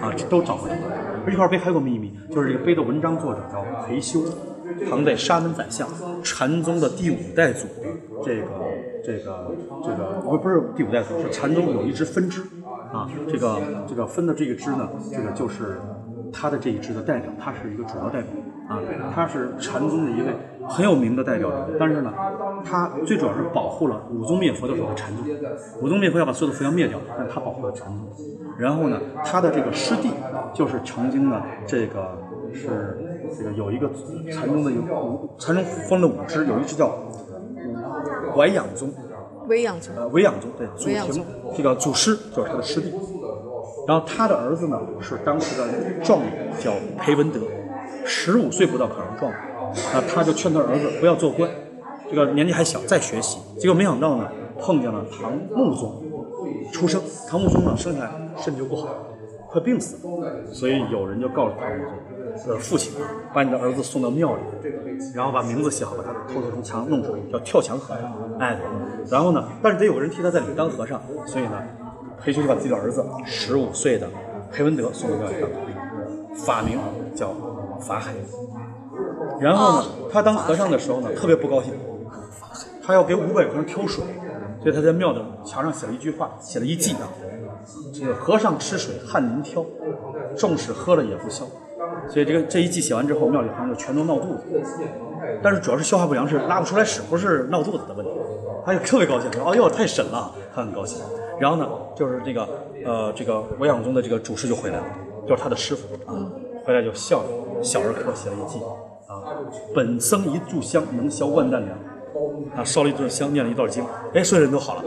[0.00, 0.96] 啊，都找过这块。
[1.26, 4.20] 而这块碑还有个秘密，就是这个碑的文章作者叫裴修，
[4.88, 5.88] 唐代沙门宰相，
[6.22, 7.88] 禅宗的第五代祖的
[8.24, 8.46] 这个
[9.04, 12.40] 这个这个不不是第五代祖，是禅宗有一支分支
[12.92, 15.78] 啊，这个这个分的这个支呢，这个就是
[16.32, 18.30] 他的这一支的代表，他是一个主要代表
[18.68, 18.80] 啊，
[19.14, 20.28] 他是禅宗的一位
[20.68, 22.12] 很有名的代表人物，但是呢，
[22.64, 25.24] 他最主要是保护了武宗灭佛的时候的禅宗，
[25.80, 28.06] 武宗灭佛要把所有的佛像灭掉，但是他保护了禅宗。
[28.58, 30.10] 然后呢，他的这个师弟
[30.52, 32.18] 就是曾经呢，这个
[32.52, 32.98] 是
[33.36, 33.90] 这个有一个
[34.32, 36.92] 禅宗的有五禅宗分了五支，有一支叫
[38.36, 38.92] 维养宗，
[39.48, 39.94] 维养宗。
[39.96, 41.24] 呃，维养宗对，祖维养宗庭
[41.56, 42.92] 这个祖师就是他的师弟，
[43.86, 45.66] 然后他的儿子呢是当时的
[46.02, 47.40] 状元，叫裴文德，
[48.04, 49.40] 十五岁不到考上状元，
[49.92, 51.50] 那他就劝他儿子不要做官，
[52.10, 53.38] 这个年纪还小，再学习。
[53.58, 54.28] 结果没想到呢，
[54.60, 56.02] 碰见了唐穆宗
[56.72, 58.88] 出生，唐穆宗呢生下来身体就不好，
[59.48, 62.92] 快病死了，所以有人就告诉唐穆宗，呃，父亲，
[63.34, 64.42] 把你的儿子送到庙里，
[65.14, 68.38] 然后把名字写好，把他偷偷从墙弄出来，叫跳墙和尚。
[68.38, 68.58] 哎，
[69.10, 71.62] 然后呢，但是得有个人替他在里面当和尚，所以呢，
[72.22, 74.08] 裴修就把自己的儿子十五岁的
[74.52, 76.78] 裴文德送到庙里当和尚，法名
[77.14, 77.34] 叫
[77.80, 78.12] 法海。
[79.40, 81.72] 然后呢，他当和尚的时候呢，特别不高兴，
[82.84, 84.04] 他要给五百个人挑水，
[84.62, 87.08] 所以他在庙的墙上写了一句话，写了一记啊，
[87.92, 89.64] 这个和尚吃水翰林挑，
[90.36, 91.44] 纵使喝了也不消。
[92.08, 94.42] 所以这个这一记写完之后，庙里好像就全都闹肚子，
[95.42, 98.12] 但是主要是消化不良，是拉不出来屎，不是闹肚子的问题。
[98.64, 101.00] 他就特别高兴，说：“哎呦，太神了！”他很高兴。
[101.40, 102.46] 然后呢，就是这个
[102.84, 104.84] 呃，这个维养宗的这个主事就回来了，
[105.26, 106.12] 就是他的师傅啊，
[106.64, 108.68] 回来就笑着，小儿科写了一记啊，
[109.74, 111.78] 本僧一炷香能消万担粮，
[112.56, 114.84] 啊，烧了一炷香，念了一段经，哎，所有人都好了。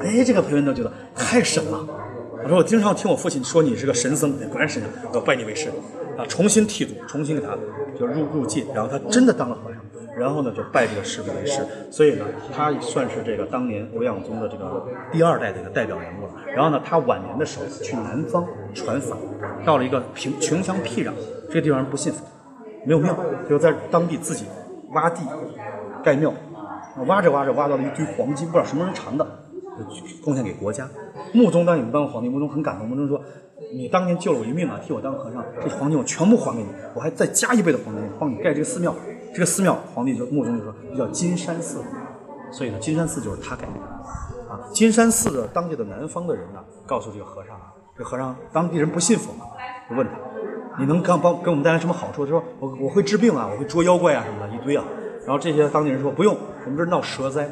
[0.00, 1.86] 哎，这个裴文德觉得太神了。
[2.42, 5.68] 我说我经常听我父亲说你是个神僧，哎果然神僧，我拜你为师
[6.16, 7.56] 啊，重新剃度，重新给他
[7.98, 9.80] 就入入戒，然后他真的当了和尚，
[10.16, 12.24] 然后呢就拜这个师傅为师，所以呢
[12.56, 16.30] 他也算是这个当年欧阳宗的这个第二代的一个代表人物了。
[16.54, 19.18] 然后呢他晚年的时候去南方传法，
[19.66, 21.12] 到了一个贫穷乡僻壤，
[21.48, 22.24] 这个地方人不信佛，
[22.84, 23.16] 没有庙，
[23.48, 24.46] 就在当地自己
[24.92, 25.22] 挖地
[26.02, 26.32] 盖庙，
[27.06, 29.26] 挖着挖着挖到了一堆黄金，不知道什么人藏的，
[30.24, 30.88] 贡献给国家。
[31.32, 33.20] 穆宗当年当皇帝，穆宗很感动，穆宗说
[33.72, 38.94] ：“你当年救了我一命啊，替我当和尚，这黄金我全部还给你，我还再加一倍的黄金帮你盖这个寺庙。
[39.32, 41.80] 这个寺庙，皇帝就穆宗就说叫金山寺，
[42.50, 43.72] 所以呢，金山寺就是他盖的。
[44.50, 49.44] 啊，金山寺的当地的南方的人呢，告诉这个和尚啊，这和尚当地人不信佛嘛，
[49.88, 50.14] 就问他，
[50.78, 52.24] 你能刚帮给我们带来什么好处？
[52.24, 54.84] 他说我我会治病啊，我会捉妖怪啊什么的，一堆啊。
[55.26, 57.48] 然后这些当地人说不用，我们这儿闹蛇灾，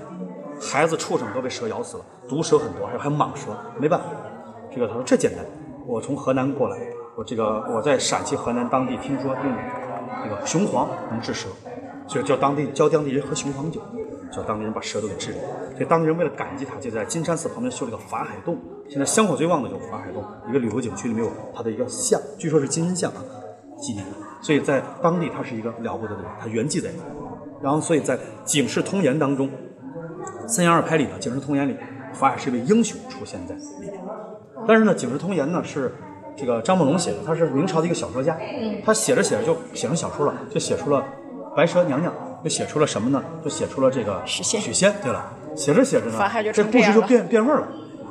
[0.60, 4.06] 孩子畜生都被蛇咬死了，毒蛇很多，还有还有蟒蛇，没办法。
[4.74, 5.44] 这个他说这简单，
[5.86, 6.78] 我从河南过来，
[7.16, 9.54] 我这个我在陕西河南当地听说用
[10.24, 11.48] 那个雄黄能治蛇，
[12.06, 13.80] 所以叫当地教当地人喝雄黄酒，
[14.32, 15.38] 叫当地人把蛇都给治了。
[15.74, 18.56] 所以当地人为了感激他，就在金山寺旁边修了个法海洞。
[18.88, 23.20] 现在香火最旺的就是法海洞，一个旅游景区里面有他的一个像，据说是金身像啊，
[23.78, 24.04] 纪念。
[24.40, 27.02] 所以在当地它是一个了不得的人，他圆寂在这里。
[27.60, 29.50] 然后所以在《警世通言》当中，
[30.46, 31.76] 三言二拍里呢，《警世通言》里，
[32.14, 33.92] 法海是一位英雄出现在里面。
[34.66, 35.92] 但是呢，《警世通言》呢是
[36.36, 38.38] 这个张梦龙写的，他是明朝的一个小说家，
[38.84, 41.04] 他写着写着就写成小说了，就写出了
[41.56, 43.22] 白蛇娘娘，就写出了什么呢？
[43.44, 46.18] 就写出了这个许仙许仙，对了，写着写着呢，
[46.54, 47.68] 这故事就变变味儿了，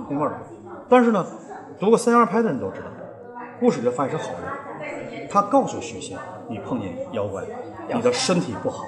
[0.10, 0.38] 变味儿了。
[0.90, 1.26] 但是呢，
[1.80, 2.88] 读过三二拍的人都知道，
[3.60, 6.18] 故事里的法海是好人，他告诉许仙，
[6.50, 7.44] 你碰见妖怪，
[7.94, 8.86] 你的身体不好，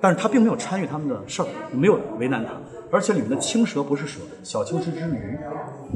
[0.00, 2.52] 但是他并没有参与他们的事儿，没有为难他，
[2.90, 5.38] 而且里面的青蛇不是蛇，小青是只鱼，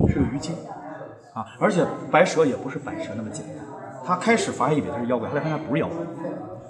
[0.09, 0.55] 是个鱼精，
[1.33, 3.65] 啊，而且白蛇也不是白蛇那么简单，
[4.05, 5.97] 他开始法海以为他是妖怪，后来发现它不是妖怪。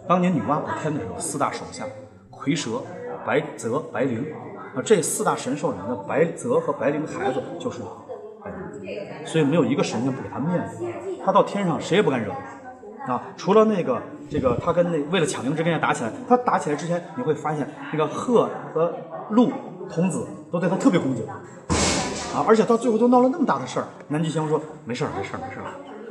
[0.06, 1.84] 当年女娲补天的时候，四大手下，
[2.30, 2.82] 蝰蛇、
[3.26, 4.24] 白泽、白灵，
[4.74, 7.80] 啊，这四大神兽里面的白泽和白灵的孩子就是，
[9.24, 10.84] 所以没有一个神仙不给他面子，
[11.24, 12.32] 他到天上谁也不敢惹。
[13.08, 18.94] 啊，除了那个这个，他跟那为了抢灵芝跟人家打起来，他打起来之前，你会发现那个鹤和
[19.30, 19.50] 鹿
[19.90, 25.66] 童子都对他特别恭敬，啊，而且到最后都闹了那么大的事儿，南极仙说没事儿没事儿没事儿，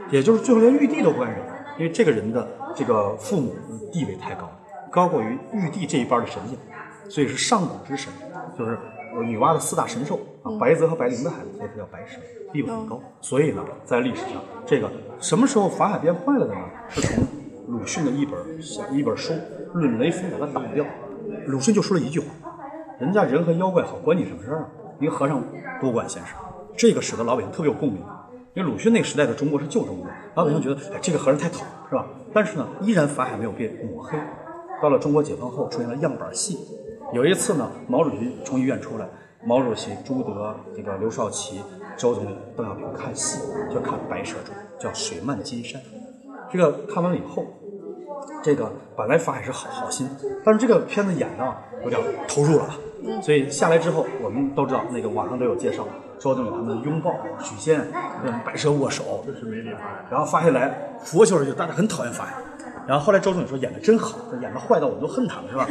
[0.09, 1.37] 也就是最后连玉帝都不敢惹，
[1.77, 2.45] 因为这个人的
[2.75, 3.55] 这个父母
[3.93, 4.51] 地位太高，
[4.91, 6.57] 高过于玉帝这一班的神仙，
[7.09, 8.11] 所以是上古之神，
[8.59, 8.77] 就是
[9.23, 10.19] 女娲的四大神兽。
[10.43, 12.19] 啊，白泽和白灵的孩子，所以他叫白蛇，
[12.51, 13.01] 地位很高。
[13.21, 16.61] 所以呢，在历史上，这个什么时候法海变坏了的呢？
[16.89, 17.23] 是从
[17.67, 19.33] 鲁迅的一本小一本书
[19.73, 20.83] 《论雷锋》把它打掉。
[21.45, 22.25] 鲁迅就说了一句话
[22.99, 24.69] ：“人家人和妖怪好，关你什么事儿啊？
[24.99, 25.43] 一个和尚
[25.79, 26.33] 多管闲事。”
[26.75, 28.01] 这个使得老百姓特别有共鸣。
[28.53, 32.05] 因为鲁迅那个时代的中国是旧中国，老百姓觉得哎这个和尚太讨厌，是吧？
[32.33, 34.17] 但是呢，依然法海没有被抹黑，
[34.81, 36.57] 到了中国解放后出现了样板戏。
[37.13, 39.07] 有一次呢，毛主席从医院出来，
[39.43, 41.61] 毛主席、朱德、这个刘少奇、
[41.97, 43.39] 周总理、邓小平看戏，
[43.73, 45.81] 就看《白蛇传》，叫《水漫金山》。
[46.51, 47.45] 这个看完了以后，
[48.43, 50.07] 这个本来法海是好好心，
[50.45, 52.69] 但是这个片子演的有点投入了，
[53.21, 55.87] 所以下来之后，我们都知道那个网上都有介绍，
[56.19, 57.79] 周总理他们拥抱许仙
[58.23, 59.79] 跟白蛇握手，这是没礼法。
[60.11, 62.35] 然后发下来佛球就大家很讨厌法海，
[62.85, 65.67] 然后后来周总理说演的真好，演的坏到我们都恨他了，是吧？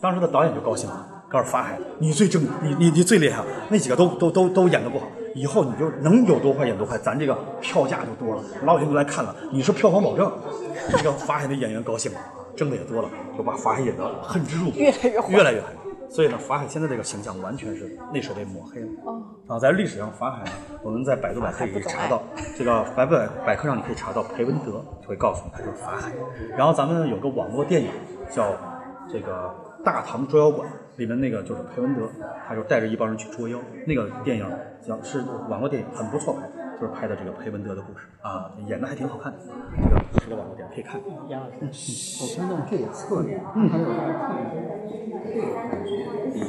[0.00, 10.30] 当时的导演就高兴了，告诉法海你最正，你你你最厉害，那几个都都都都演的不好，以后你就能有多快演多快，咱这个票价就多了，老百姓都来看了，你是票房保证。
[10.98, 12.18] 这个法海的演员高兴了，
[12.54, 15.68] 挣的也多了，就把法海演得恨之入骨，越来越坏越来越狠。
[16.10, 18.88] 所以呢，法海现在这个形象完全是那时候被抹黑了。
[19.04, 19.22] 哦。
[19.46, 20.50] 啊，在历史上，法海呢，
[20.82, 22.20] 我们在百度百科里可以查到，
[22.58, 23.14] 这个百度
[23.46, 26.12] 百科上你可以查到裴文德，就会告诉你他就是法海。
[26.58, 27.88] 然后咱们有个网络电影
[28.30, 28.52] 叫
[29.10, 29.32] 这个
[29.84, 32.02] 《大唐捉妖馆》，里面那个就是裴文德，
[32.46, 33.58] 他就带着一帮人去捉妖。
[33.86, 34.46] 那个电影
[34.80, 36.48] 叫是网络电影，很不错拍，
[36.80, 39.38] 就是拍的这个裴文德的故事啊，演的还挺好看的。
[39.82, 41.00] 这个是个网络电影，可以看。
[41.28, 44.06] 杨老师，我看到这个侧脸，嗯，还有这个看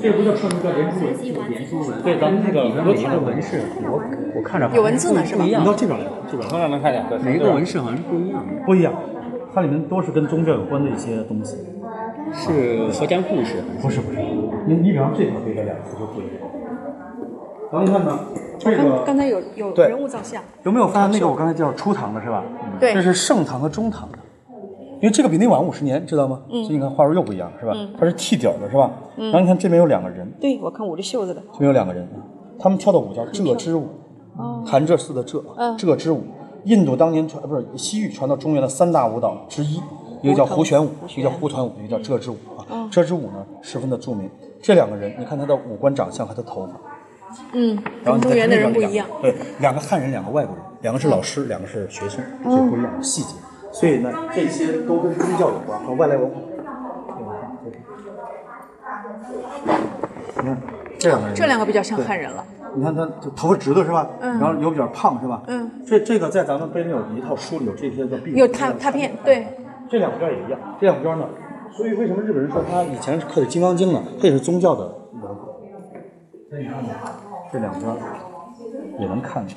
[0.02, 1.00] 这不叫说明叫连珠
[1.39, 4.02] 纹，连珠纹，对，咱们那个里面每个纹饰，我
[4.36, 7.04] 我看着好像有文字呢是吧不一样你到这边来，这边从哪能看见？
[7.24, 8.93] 每一个纹饰好像是不一样的，不一样，
[9.54, 11.58] 它里面都是跟宗教有关的一些东西。
[12.34, 14.17] 是佛家故事，不是不是，
[14.67, 16.34] 你你比方这条这个两次就不一样。
[17.72, 18.19] 然后你看呢，
[18.60, 22.43] 这个刚才有有人物造像，有没有发现那个我刚才叫初唐的是吧？
[22.80, 24.17] 对这是盛唐和中唐的，
[25.02, 26.41] 因为这个比那晚五十年，知道吗？
[26.50, 26.63] 嗯。
[26.63, 27.74] 所以你看花纹又不一样是吧？
[28.00, 28.91] 它是剃底的是吧？
[29.17, 29.26] 嗯。
[29.26, 32.08] 然后你看这边有两个人，对我看捂着袖子的，这边有两个人，
[32.60, 33.88] 他们跳的舞叫鹧鸪舞，
[34.65, 35.43] 潭柘寺的柘，
[35.78, 36.22] 鹧鸪舞。
[36.65, 39.82] 印度当年传不是西域传到中原的三大舞蹈之一，
[40.24, 42.88] 一个叫胡旋舞，一个叫胡团舞，一个叫这支舞啊。
[42.90, 44.30] 这支舞呢十分的著名。
[44.62, 46.74] 这两个人，你看他的五官长相和他头发，
[47.52, 49.06] 嗯，然后你再跟中原的看那人不一样。
[49.22, 53.36] 对，两个汉人，两个外国人，两个是老师，两个是学生，所以不一样的细节。
[53.74, 56.38] 所以呢，这些都跟宗教有关和外来文化。
[60.38, 60.58] 你看
[60.98, 62.46] 这两个人，这两个比较像汉人了。
[62.76, 64.08] 你看他就头发直的是吧？
[64.22, 64.40] 嗯。
[64.40, 65.44] 然后有比较胖是吧？
[65.48, 65.70] 嗯。
[65.86, 68.38] 这这个在咱们碑里有一套书里有这些个壁画。
[68.38, 69.46] 有拓拓片，对，
[69.93, 71.25] 这两边也一样，这两边呢，
[71.77, 74.01] 所以为什么日本人说他以前是刻的《金刚经》呢？
[74.19, 74.86] 它也是宗教的
[75.21, 75.49] 文化。
[76.49, 76.89] 那你看呢，
[77.51, 77.95] 这两边
[78.99, 79.56] 也能看见，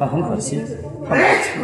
[0.00, 0.64] 但很可惜
[1.08, 1.62] 看不清。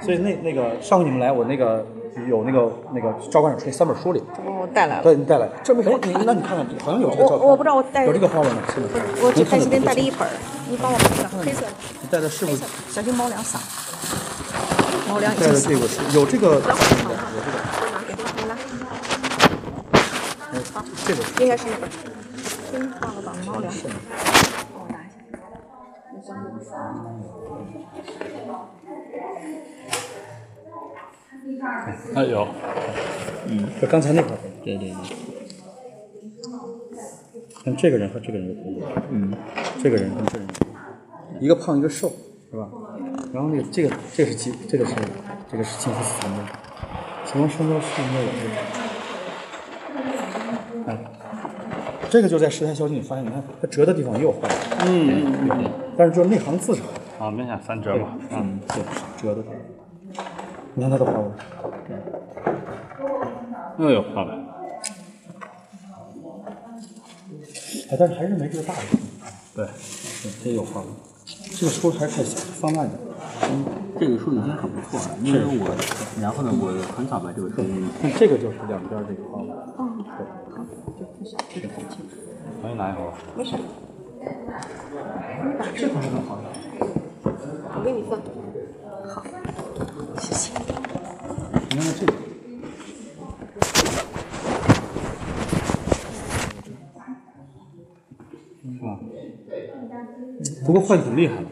[0.00, 1.84] 所以那那个上回你们来，我那个
[2.28, 5.02] 有那个那个赵馆长出三本书里，我带来了。
[5.02, 8.62] 对，你带来，这没哎，你那你看看，好像有这个照片，我我不知道我带有这个花纹吗？
[8.72, 8.86] 是吗？
[9.24, 10.20] 我只能看得在这边带了一本，
[10.70, 13.58] 你帮我把那个黑色的，你带的是不是小心猫粮撒。
[15.10, 15.48] 猫粮已带。
[15.48, 16.70] 的这个是有这个，有这个，
[17.90, 18.54] 拿给他，你拿。
[20.52, 20.54] 哎
[21.04, 21.90] 这个是应该是那本儿。
[22.70, 23.72] 先放了把猫粮。
[24.72, 25.18] 帮我拿一下。
[32.14, 32.46] 哎有，
[33.80, 34.38] 就刚才那块儿。
[34.64, 34.96] 对对对，
[37.64, 38.88] 看这个人和这个人的不一样。
[39.10, 39.34] 嗯，
[39.82, 40.46] 这个人跟这个人
[41.40, 42.12] 一个胖一个瘦，
[42.50, 42.68] 是吧？
[43.32, 44.92] 然后那个这个这个是金，这个是
[45.50, 46.28] 这个是金丝丝的，
[47.24, 48.54] 秦王双刀是应该有这个。
[50.90, 50.98] 哎，
[52.10, 54.54] 这个就在石台小景，你发现，你看它折的地方也有坏的，
[54.86, 56.84] 嗯，嗯，但是就是内行字上，
[57.20, 58.82] 啊，明显三折嘛，嗯，嗯，对，
[59.22, 59.44] 折的。
[60.74, 61.30] 你看它的花纹，
[63.78, 64.44] 又有花纹，
[67.90, 68.80] 哎，但是还是没这个大的。
[69.54, 70.88] 对，对，这有花纹。
[71.58, 72.98] 这个书还是太小，放大一点。
[73.42, 73.64] 嗯，
[73.98, 75.68] 这个书已经很不错了，因为我，
[76.20, 77.56] 然后呢，我很少把这个书，
[78.00, 79.48] 看这个就是两边这个花纹。
[82.62, 83.12] 我给你拿一会儿。
[83.36, 83.56] 没事，
[85.74, 86.50] 这块是更好一点。
[87.74, 88.18] 我给你放。
[89.08, 89.22] 好，
[90.18, 90.52] 谢谢。
[91.70, 92.12] 你看看这个，
[98.62, 98.98] 是吧？
[100.64, 101.46] 不过画的挺厉害的。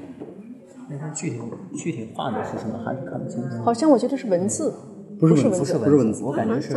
[0.90, 1.36] 但是具体
[1.76, 3.62] 具体画的是什么还是看不清楚。
[3.62, 4.72] 好像我觉得是文字，
[5.20, 6.74] 不是文字，不是文字不是文字，我感觉是，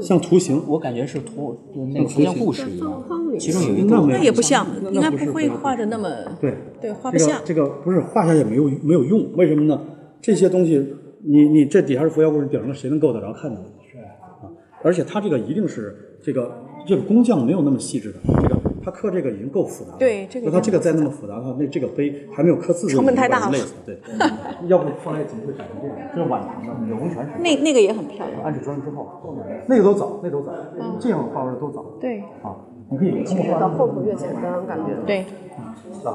[0.00, 0.62] 像图形。
[0.66, 3.04] 我感觉是图就那个佛教故事一样，
[3.38, 6.08] 其中有一那个那也不像，应该不会画的那么
[6.40, 7.40] 对，对，画不像。
[7.44, 9.80] 这个这个不是画下也没有没有用，为什么呢？
[10.20, 10.94] 这些东西，
[11.24, 13.60] 你你这底下是佛教故事，顶上谁能够得着看呢？
[13.90, 14.50] 是啊，
[14.82, 16.52] 而且它这个一定是这个
[16.84, 19.96] 这个工匠没有那么细致的，这个它刻这个已经够复杂了。
[19.98, 23.56] 对这个如果它这个再那么复杂的话，那这个碑还没有刻字就成本太大了。
[23.86, 23.98] 对，
[24.68, 25.96] 要不后来怎么会改成这样？
[26.14, 28.42] 这是晚唐的柳公权时，那那个也很漂亮。
[28.42, 30.52] 安史之乱之后，那个都早，那都早，
[31.00, 32.56] 这样画出来都早对啊。
[32.90, 34.92] 你可以通过画后头越简单，感觉。
[35.06, 35.20] 对，
[35.56, 35.72] 啊，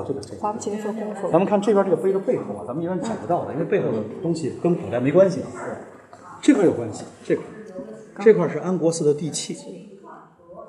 [0.08, 0.38] 这个这个。
[0.40, 1.28] 花不清说功夫。
[1.32, 5.48] 咱们看这边这个碑的背后啊，咱们一般讲不到的，因为背后的东西跟古代没关系啊。
[6.40, 7.44] 这块有关系，这块，
[8.20, 9.56] 这块是安国寺的地契，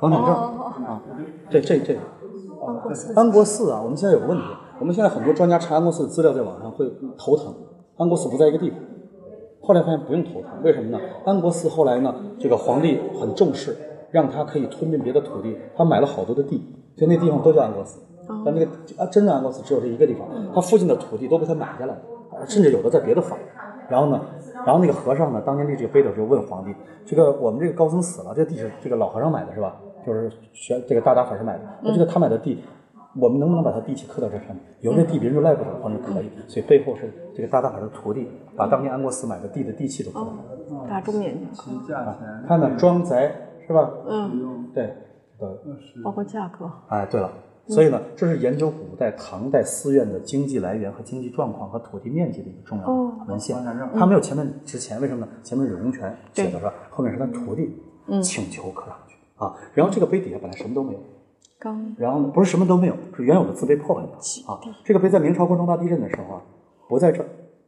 [0.01, 1.03] 房产证啊。
[1.51, 1.97] 这这这，
[3.15, 4.45] 安国寺啊，我们现在有个问题，
[4.81, 7.55] 我们现在很多专家查安国寺的资料，在网上会头疼。
[7.97, 8.79] 安国寺不在一个地方，
[9.61, 10.99] 后来发现不用头疼，为什么呢？
[11.25, 13.77] 安国寺后来呢，这个皇帝很重视，
[14.11, 16.63] 让他可以吞并别的土地，他买了好多的地，
[16.97, 18.01] 就那地方都叫安国寺。
[18.45, 18.67] 但那个
[19.03, 22.01] 啊，真正安国寺只有这一个地方，他附近的土地都被他买下来了，
[22.47, 23.39] 甚至有的在别的房。
[23.89, 24.21] 然后呢，
[24.67, 26.75] 然后那个和尚呢，当年立这个碑的时候问皇帝
[27.07, 29.81] ：“这个我们这个高僧死了，这地是这个老和尚买的是吧？
[30.09, 31.65] 就是学这个大达法师买的。
[31.83, 32.65] 那这个他买的地，
[33.21, 34.59] 我们能不能把他地契刻到这上面？
[34.81, 36.31] 有这地别人就赖不得，皇帝可以。
[36.47, 40.35] 所以背后是这个大大法的徒弟把当年安国寺买的地的地契都刻了。
[40.89, 41.37] 大中年
[41.95, 43.31] 啊，看呢，庄宅
[43.67, 43.91] 是吧？
[44.09, 44.95] 嗯，对，
[45.39, 46.03] 对。
[46.03, 46.71] 包括价格。
[46.89, 47.31] 哎，对了，
[47.67, 52.87] 所以呢，这是研究古代唐代寺院的经济来源和经济状况和土地面积的一个重要
[53.27, 53.57] 文献。
[53.95, 55.33] 它没有前面值钱，为什么呢？
[55.43, 56.73] 前面是柳公权写的是吧？
[56.91, 57.83] 后面是他徒弟
[58.23, 58.91] 请求刻
[59.39, 59.57] 啊。
[59.75, 60.99] 然后这个碑底下本来什么都没有，
[61.59, 64.61] 刚然后呢，不是什么都没有，是原有的字被破坏掉啊。
[64.85, 66.43] 这个碑在明朝关中大地震的时候啊，
[66.89, 67.27] 不在这儿，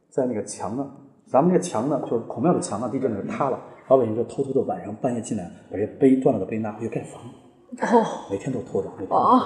[0.09, 0.89] 在那个墙那儿。
[1.27, 3.57] 咱们这个墙呢，就是孔庙的墙呢，地震的时候塌了，
[3.87, 9.37] 老百姓就偷偷的晚上半夜进来，把这碑断了的碑拿回去盖房，哦每天都偷着，每天都偷着哦，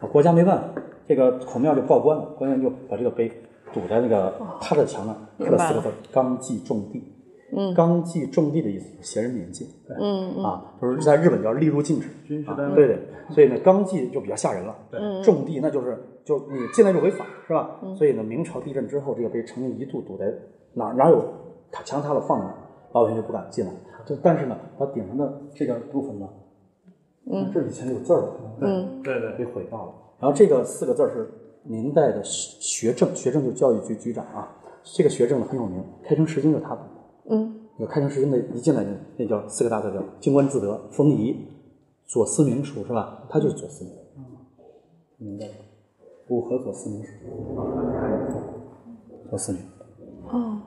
[0.00, 3.28] 啊，国家没办法，这个孔庙就报官了，官员就把这个碑
[3.72, 7.02] 堵在那个塌的墙那儿，刻了四个字“纲纪重地”。
[7.50, 9.66] 嗯，纲纪重地的意思就是闲人免进。
[9.98, 12.08] 嗯啊，就是在日本叫立入禁止。
[12.26, 12.74] 军事单位。
[12.74, 12.98] 对对，
[13.30, 14.76] 所以呢，纲纪就比较吓人了。
[14.90, 17.80] 对，种地那就是就你进来就违法，是吧？
[17.96, 20.32] 所以呢，明朝地震之后，这个碑曾经一度堵在
[20.74, 21.24] 哪儿哪儿有
[21.72, 22.54] 塔墙塌了放哪儿，
[22.92, 23.72] 老百姓就不敢进来。
[24.04, 26.28] 就但是呢，它顶上的这个部分呢，
[27.30, 28.20] 嗯，这以前有字儿
[28.60, 29.92] 的，嗯对对被毁掉了。
[30.20, 31.30] 然后这个四个字儿是
[31.62, 34.54] 明代的学政，学政就教育局局长啊。
[34.82, 36.97] 这个学政呢很有名，开成实经就他补的。
[37.30, 41.36] 嗯，那个开成实经的一进来就那叫四个大字叫经官自得、丰仪、
[42.06, 43.26] 左思明书是吧？
[43.28, 43.94] 他就是左思明，
[45.18, 45.54] 明白吗。
[46.28, 47.10] 五河左思明书，
[49.28, 49.62] 左思明。
[50.30, 50.60] 哦，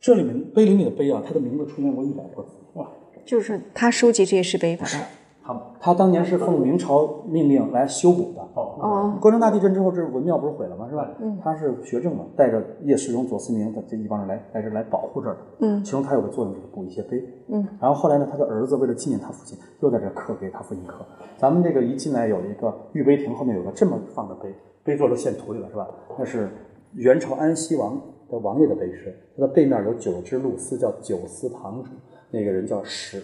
[0.00, 2.50] 这里面碑林里的碑啊，他的名字出现过一百多次。
[2.74, 2.90] 哇，
[3.24, 5.00] 就是他收集这些石碑，把它
[5.46, 8.42] 他他当年是奉明朝命令来修补的。
[8.56, 10.88] 哦，关中大地震之后，这文庙不是毁了吗？
[10.90, 11.08] 是吧？
[11.20, 15.40] 嗯，他是学政嘛，带着叶世荣、左思明的这一帮人来来这来保护这儿的。
[15.60, 17.22] 嗯其中他有个作用就是补一些碑。
[17.48, 21.04] 嗯，然后后来呢，他的儿子为了纪念他父亲，又在这儿刻给他父亲刻。
[21.36, 25.86] 咱们这个一进来有一个御碑亭，后面有个这么放的碑，碑座都献图里了，是吧？
[26.18, 26.48] 那是
[26.94, 31.90] 元朝安西王的王爷的碑石，它的背面有九只鹿丝，叫九司堂主，
[32.30, 33.22] 那个人叫史，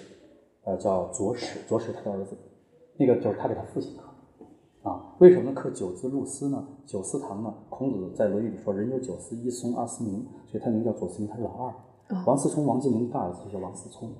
[0.65, 2.37] 呃，叫左史，左史他的儿子，
[2.97, 4.05] 那个就是他给他父亲刻。
[4.89, 6.67] 啊，为什么刻九字鹿丝呢？
[6.87, 7.55] 九思堂呢？
[7.69, 11.73] 孔子在《论语》里说：“人有九思，一松，二思明。”所以他名叫左思明，他是老二。
[12.27, 14.11] 王思聪、王继明大儿子就叫王思聪。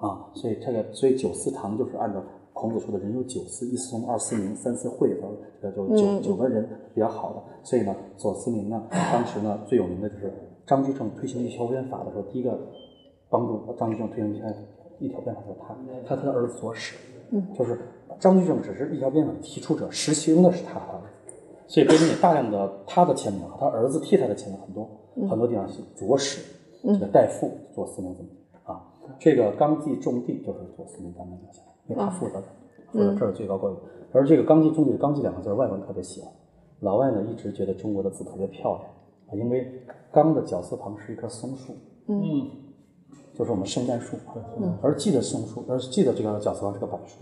[0.00, 2.22] 啊，所以这个，所以九思堂就是按照
[2.54, 5.14] 孔子说的“人有九思，一思松，二思明，三思慧”，
[5.60, 7.42] 这个就是九九个人比较好的。
[7.62, 10.32] 所以呢，左思明呢，当时呢最有名的就是
[10.66, 12.58] 张居正推行一条鞭法的时候，第一个
[13.28, 14.48] 帮助张居正推行一条
[14.98, 15.74] 一条鞭法就是他，
[16.06, 16.96] 他他的儿子左史。
[17.58, 17.76] 就是
[18.20, 21.34] 张居正只是一条鞭法的提出者，实行的是他的儿子，
[21.66, 24.88] 所以碑里面大量的他的签名和他儿子替他的签名很多，
[25.28, 26.40] 很多地方是左史，
[26.84, 28.30] 这个代父左思明怎么
[28.62, 28.80] 啊？
[29.18, 32.44] 这个纲纪重地就是左思明当年留下的，因为他负责的，
[32.92, 33.82] 负责这儿最高官员。
[34.12, 36.32] 而这个纲纪重地的纲纪两个字，外国人特别喜欢，
[36.78, 38.84] 老外呢一直觉得中国的字特别漂亮
[39.28, 39.66] 啊，因为
[40.12, 41.72] 纲的绞丝旁是一棵松树，
[42.06, 42.48] 嗯，
[43.36, 44.16] 就是我们圣诞树，
[44.80, 47.18] 而记的松树，而记的这个绞丝旁是个柏树，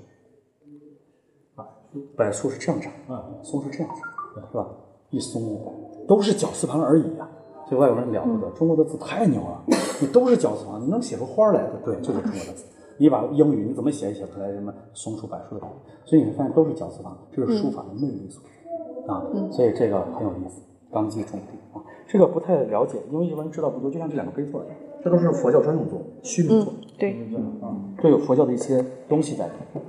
[2.16, 2.48] 柏树。
[2.48, 4.68] 是这样长，嗯，松是这样长，是吧？
[5.10, 5.74] 一松一柏，
[6.06, 7.28] 都是绞丝旁而已啊。
[7.68, 9.64] 这外国人了不得，中国的字太牛了，
[10.00, 12.64] 你都是绞丝旁，你能写出花来的，对，就是中国的字。
[12.96, 19.26] 你把英语你怎么写也写不出来什么松树、柏树的感觉，所以你会发现都是绞丝旁，这是书法的魅力所在啊。
[19.50, 20.62] 所以这个很有意思，
[20.92, 26.72] 纲纪种地啊，这个不太了解，因为一般人知道不多，就像这两个碑座一样，这都是佛教专用座，虚名座。
[26.98, 27.14] 对，
[28.02, 29.84] 都有佛教的一些东西在里面。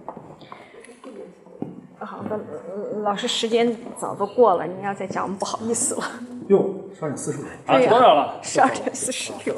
[1.97, 2.37] 好的，
[2.67, 6.01] 呃老师时间早都过了，你要再讲，我们不好意思了。
[6.49, 7.43] 哟，十二点四十五。
[7.65, 8.39] 啊，多少了？
[8.43, 9.55] 十二点四十六。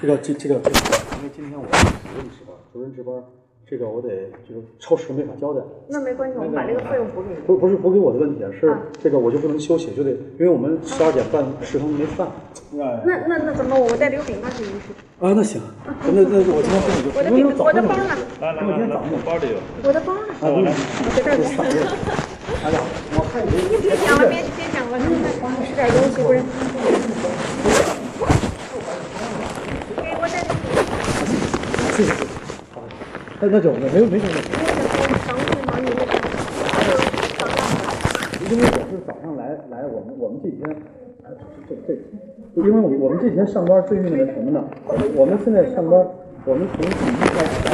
[0.00, 0.76] 这个这这个这个，
[1.18, 1.86] 因为今天我是
[2.22, 3.14] 历史的，主任人值班，
[3.70, 4.08] 这个我得
[4.48, 5.60] 就是超时没法交代。
[5.88, 7.36] 那没关系，我们把这个费用补给你。
[7.46, 12.26] 不不是补给我的问题，是这个我就不能休息，就得因为我们十二点半食堂没饭。
[12.72, 13.78] 哎，那那那怎么？
[13.78, 14.88] 我带了个饼干给你吃。
[15.20, 18.16] 啊，那行，那那我今天中午就我的饼，我的包呢？
[18.40, 19.58] 来来来来，我包里有。
[19.84, 20.20] 我的包呢？
[20.40, 20.72] 啊，不是，
[21.04, 21.48] 我给带过来。
[22.64, 22.80] 哎呀，
[23.14, 25.28] 我看你你别讲了，别别讲了，现在
[25.66, 26.40] 吃点东西不是？
[30.00, 30.34] 给我带。
[31.96, 32.27] 谢谢，好，
[33.40, 34.50] 那那就没有没什么问题。
[35.24, 36.10] 常会忙你那个。
[38.50, 40.74] 因为我是早上来来，我们我们这几天，
[41.68, 41.94] 这这，
[42.56, 44.64] 因为我我们这几天上班最那个什么呢？
[45.14, 46.04] 我们现在上班，
[46.46, 47.67] 我们从几一开始，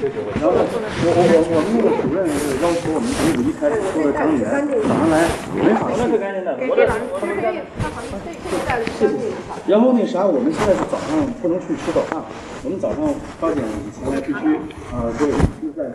[0.00, 6.08] 然后我我我我们那个主任是要求我们从五一开始所有的讲解员早上来没法去。
[6.56, 9.36] 给给老师，这是这个，他好像这这个带的是干净的。
[9.68, 12.26] 然后那啥，我们现在是早上不能去吃早饭了，
[12.64, 14.56] 我们早上八点以前来必须，
[14.88, 15.28] 呃，对，
[15.60, 15.92] 就在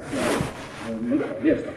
[0.85, 1.73] 呃门口练嗓，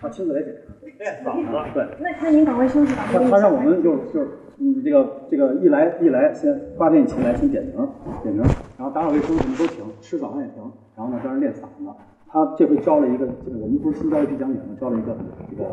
[0.00, 0.74] 他亲自来检查。
[0.98, 1.86] 练嗓子，对。
[2.00, 3.04] 那那您赶快休息吧。
[3.12, 4.28] 他他让我们就是就是
[4.58, 7.74] 嗯这个这个一来一来先八点以前来先点名
[8.22, 8.42] 点名，
[8.76, 11.94] 然后打扫卫生什么都行，吃早饭也行，然后呢在那练嗓子。
[12.30, 14.76] 他这回招了一个，这个我们不是新招一批讲解吗？
[14.80, 15.16] 招了一个
[15.50, 15.64] 这个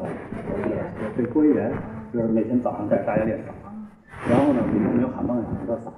[0.63, 0.75] 这个
[1.17, 1.71] 这个播音员，
[2.13, 5.91] 就是每天早上带大家练嗓子，然后呢每天没有喊帮两个嗓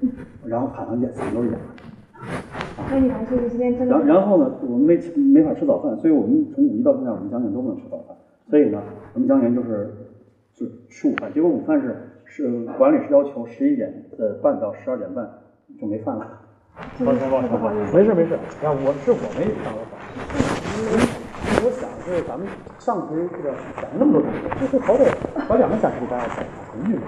[0.00, 0.08] 子，
[0.44, 1.60] 然后喊上演嗓子都是演的。
[2.88, 8.16] 那你还休息时间真的然然后呢，我们没吃没法吃早饭，所以我们从五一到现在，我们讲解都不能吃早饭。
[8.48, 8.80] 所以呢，
[9.14, 9.94] 我们讲解就是
[10.54, 15.28] 就吃午饭，结果午饭是是管理是要求十一点呃半到十二点半
[15.80, 16.26] 就没饭了。
[17.04, 17.76] 抱歉抱歉抱歉。
[17.92, 19.98] 没事没事，啊，我是我没上过早。
[21.62, 25.12] 我想是咱们上回这个讲那么多东西，这回好歹
[25.46, 27.04] 把两个小时给大家讲，很运动。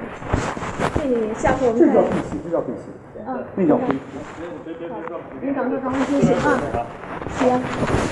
[1.00, 2.10] 谢谢你，下次我们这叫必。
[2.28, 2.90] 习，这叫必习，
[3.26, 3.98] 嗯，那叫必习。
[5.40, 6.36] 你赶快赶快休息啊。
[7.38, 7.60] 行，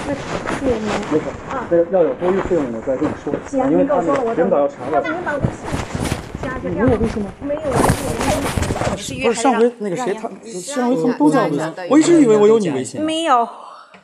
[0.06, 0.86] 那谢谢您。
[1.12, 5.00] 没事啊这要有多余费用我再跟你说，行，因为您跟我说了，我领导要查了。
[5.00, 5.50] 领导微信
[6.42, 6.88] 加这你样。
[6.88, 7.30] 有微信吗？
[7.40, 7.60] 没有。
[8.90, 10.28] 不是上回那个谁，他
[10.60, 13.48] 上回他们都叫微信，我一直以为我有你微信，没有，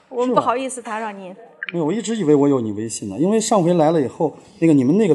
[0.09, 1.34] 我们不好意思打扰您。
[1.72, 5.14] 没有，我一直以为我有你微信呢，因为上回来了以后，那个你们那个。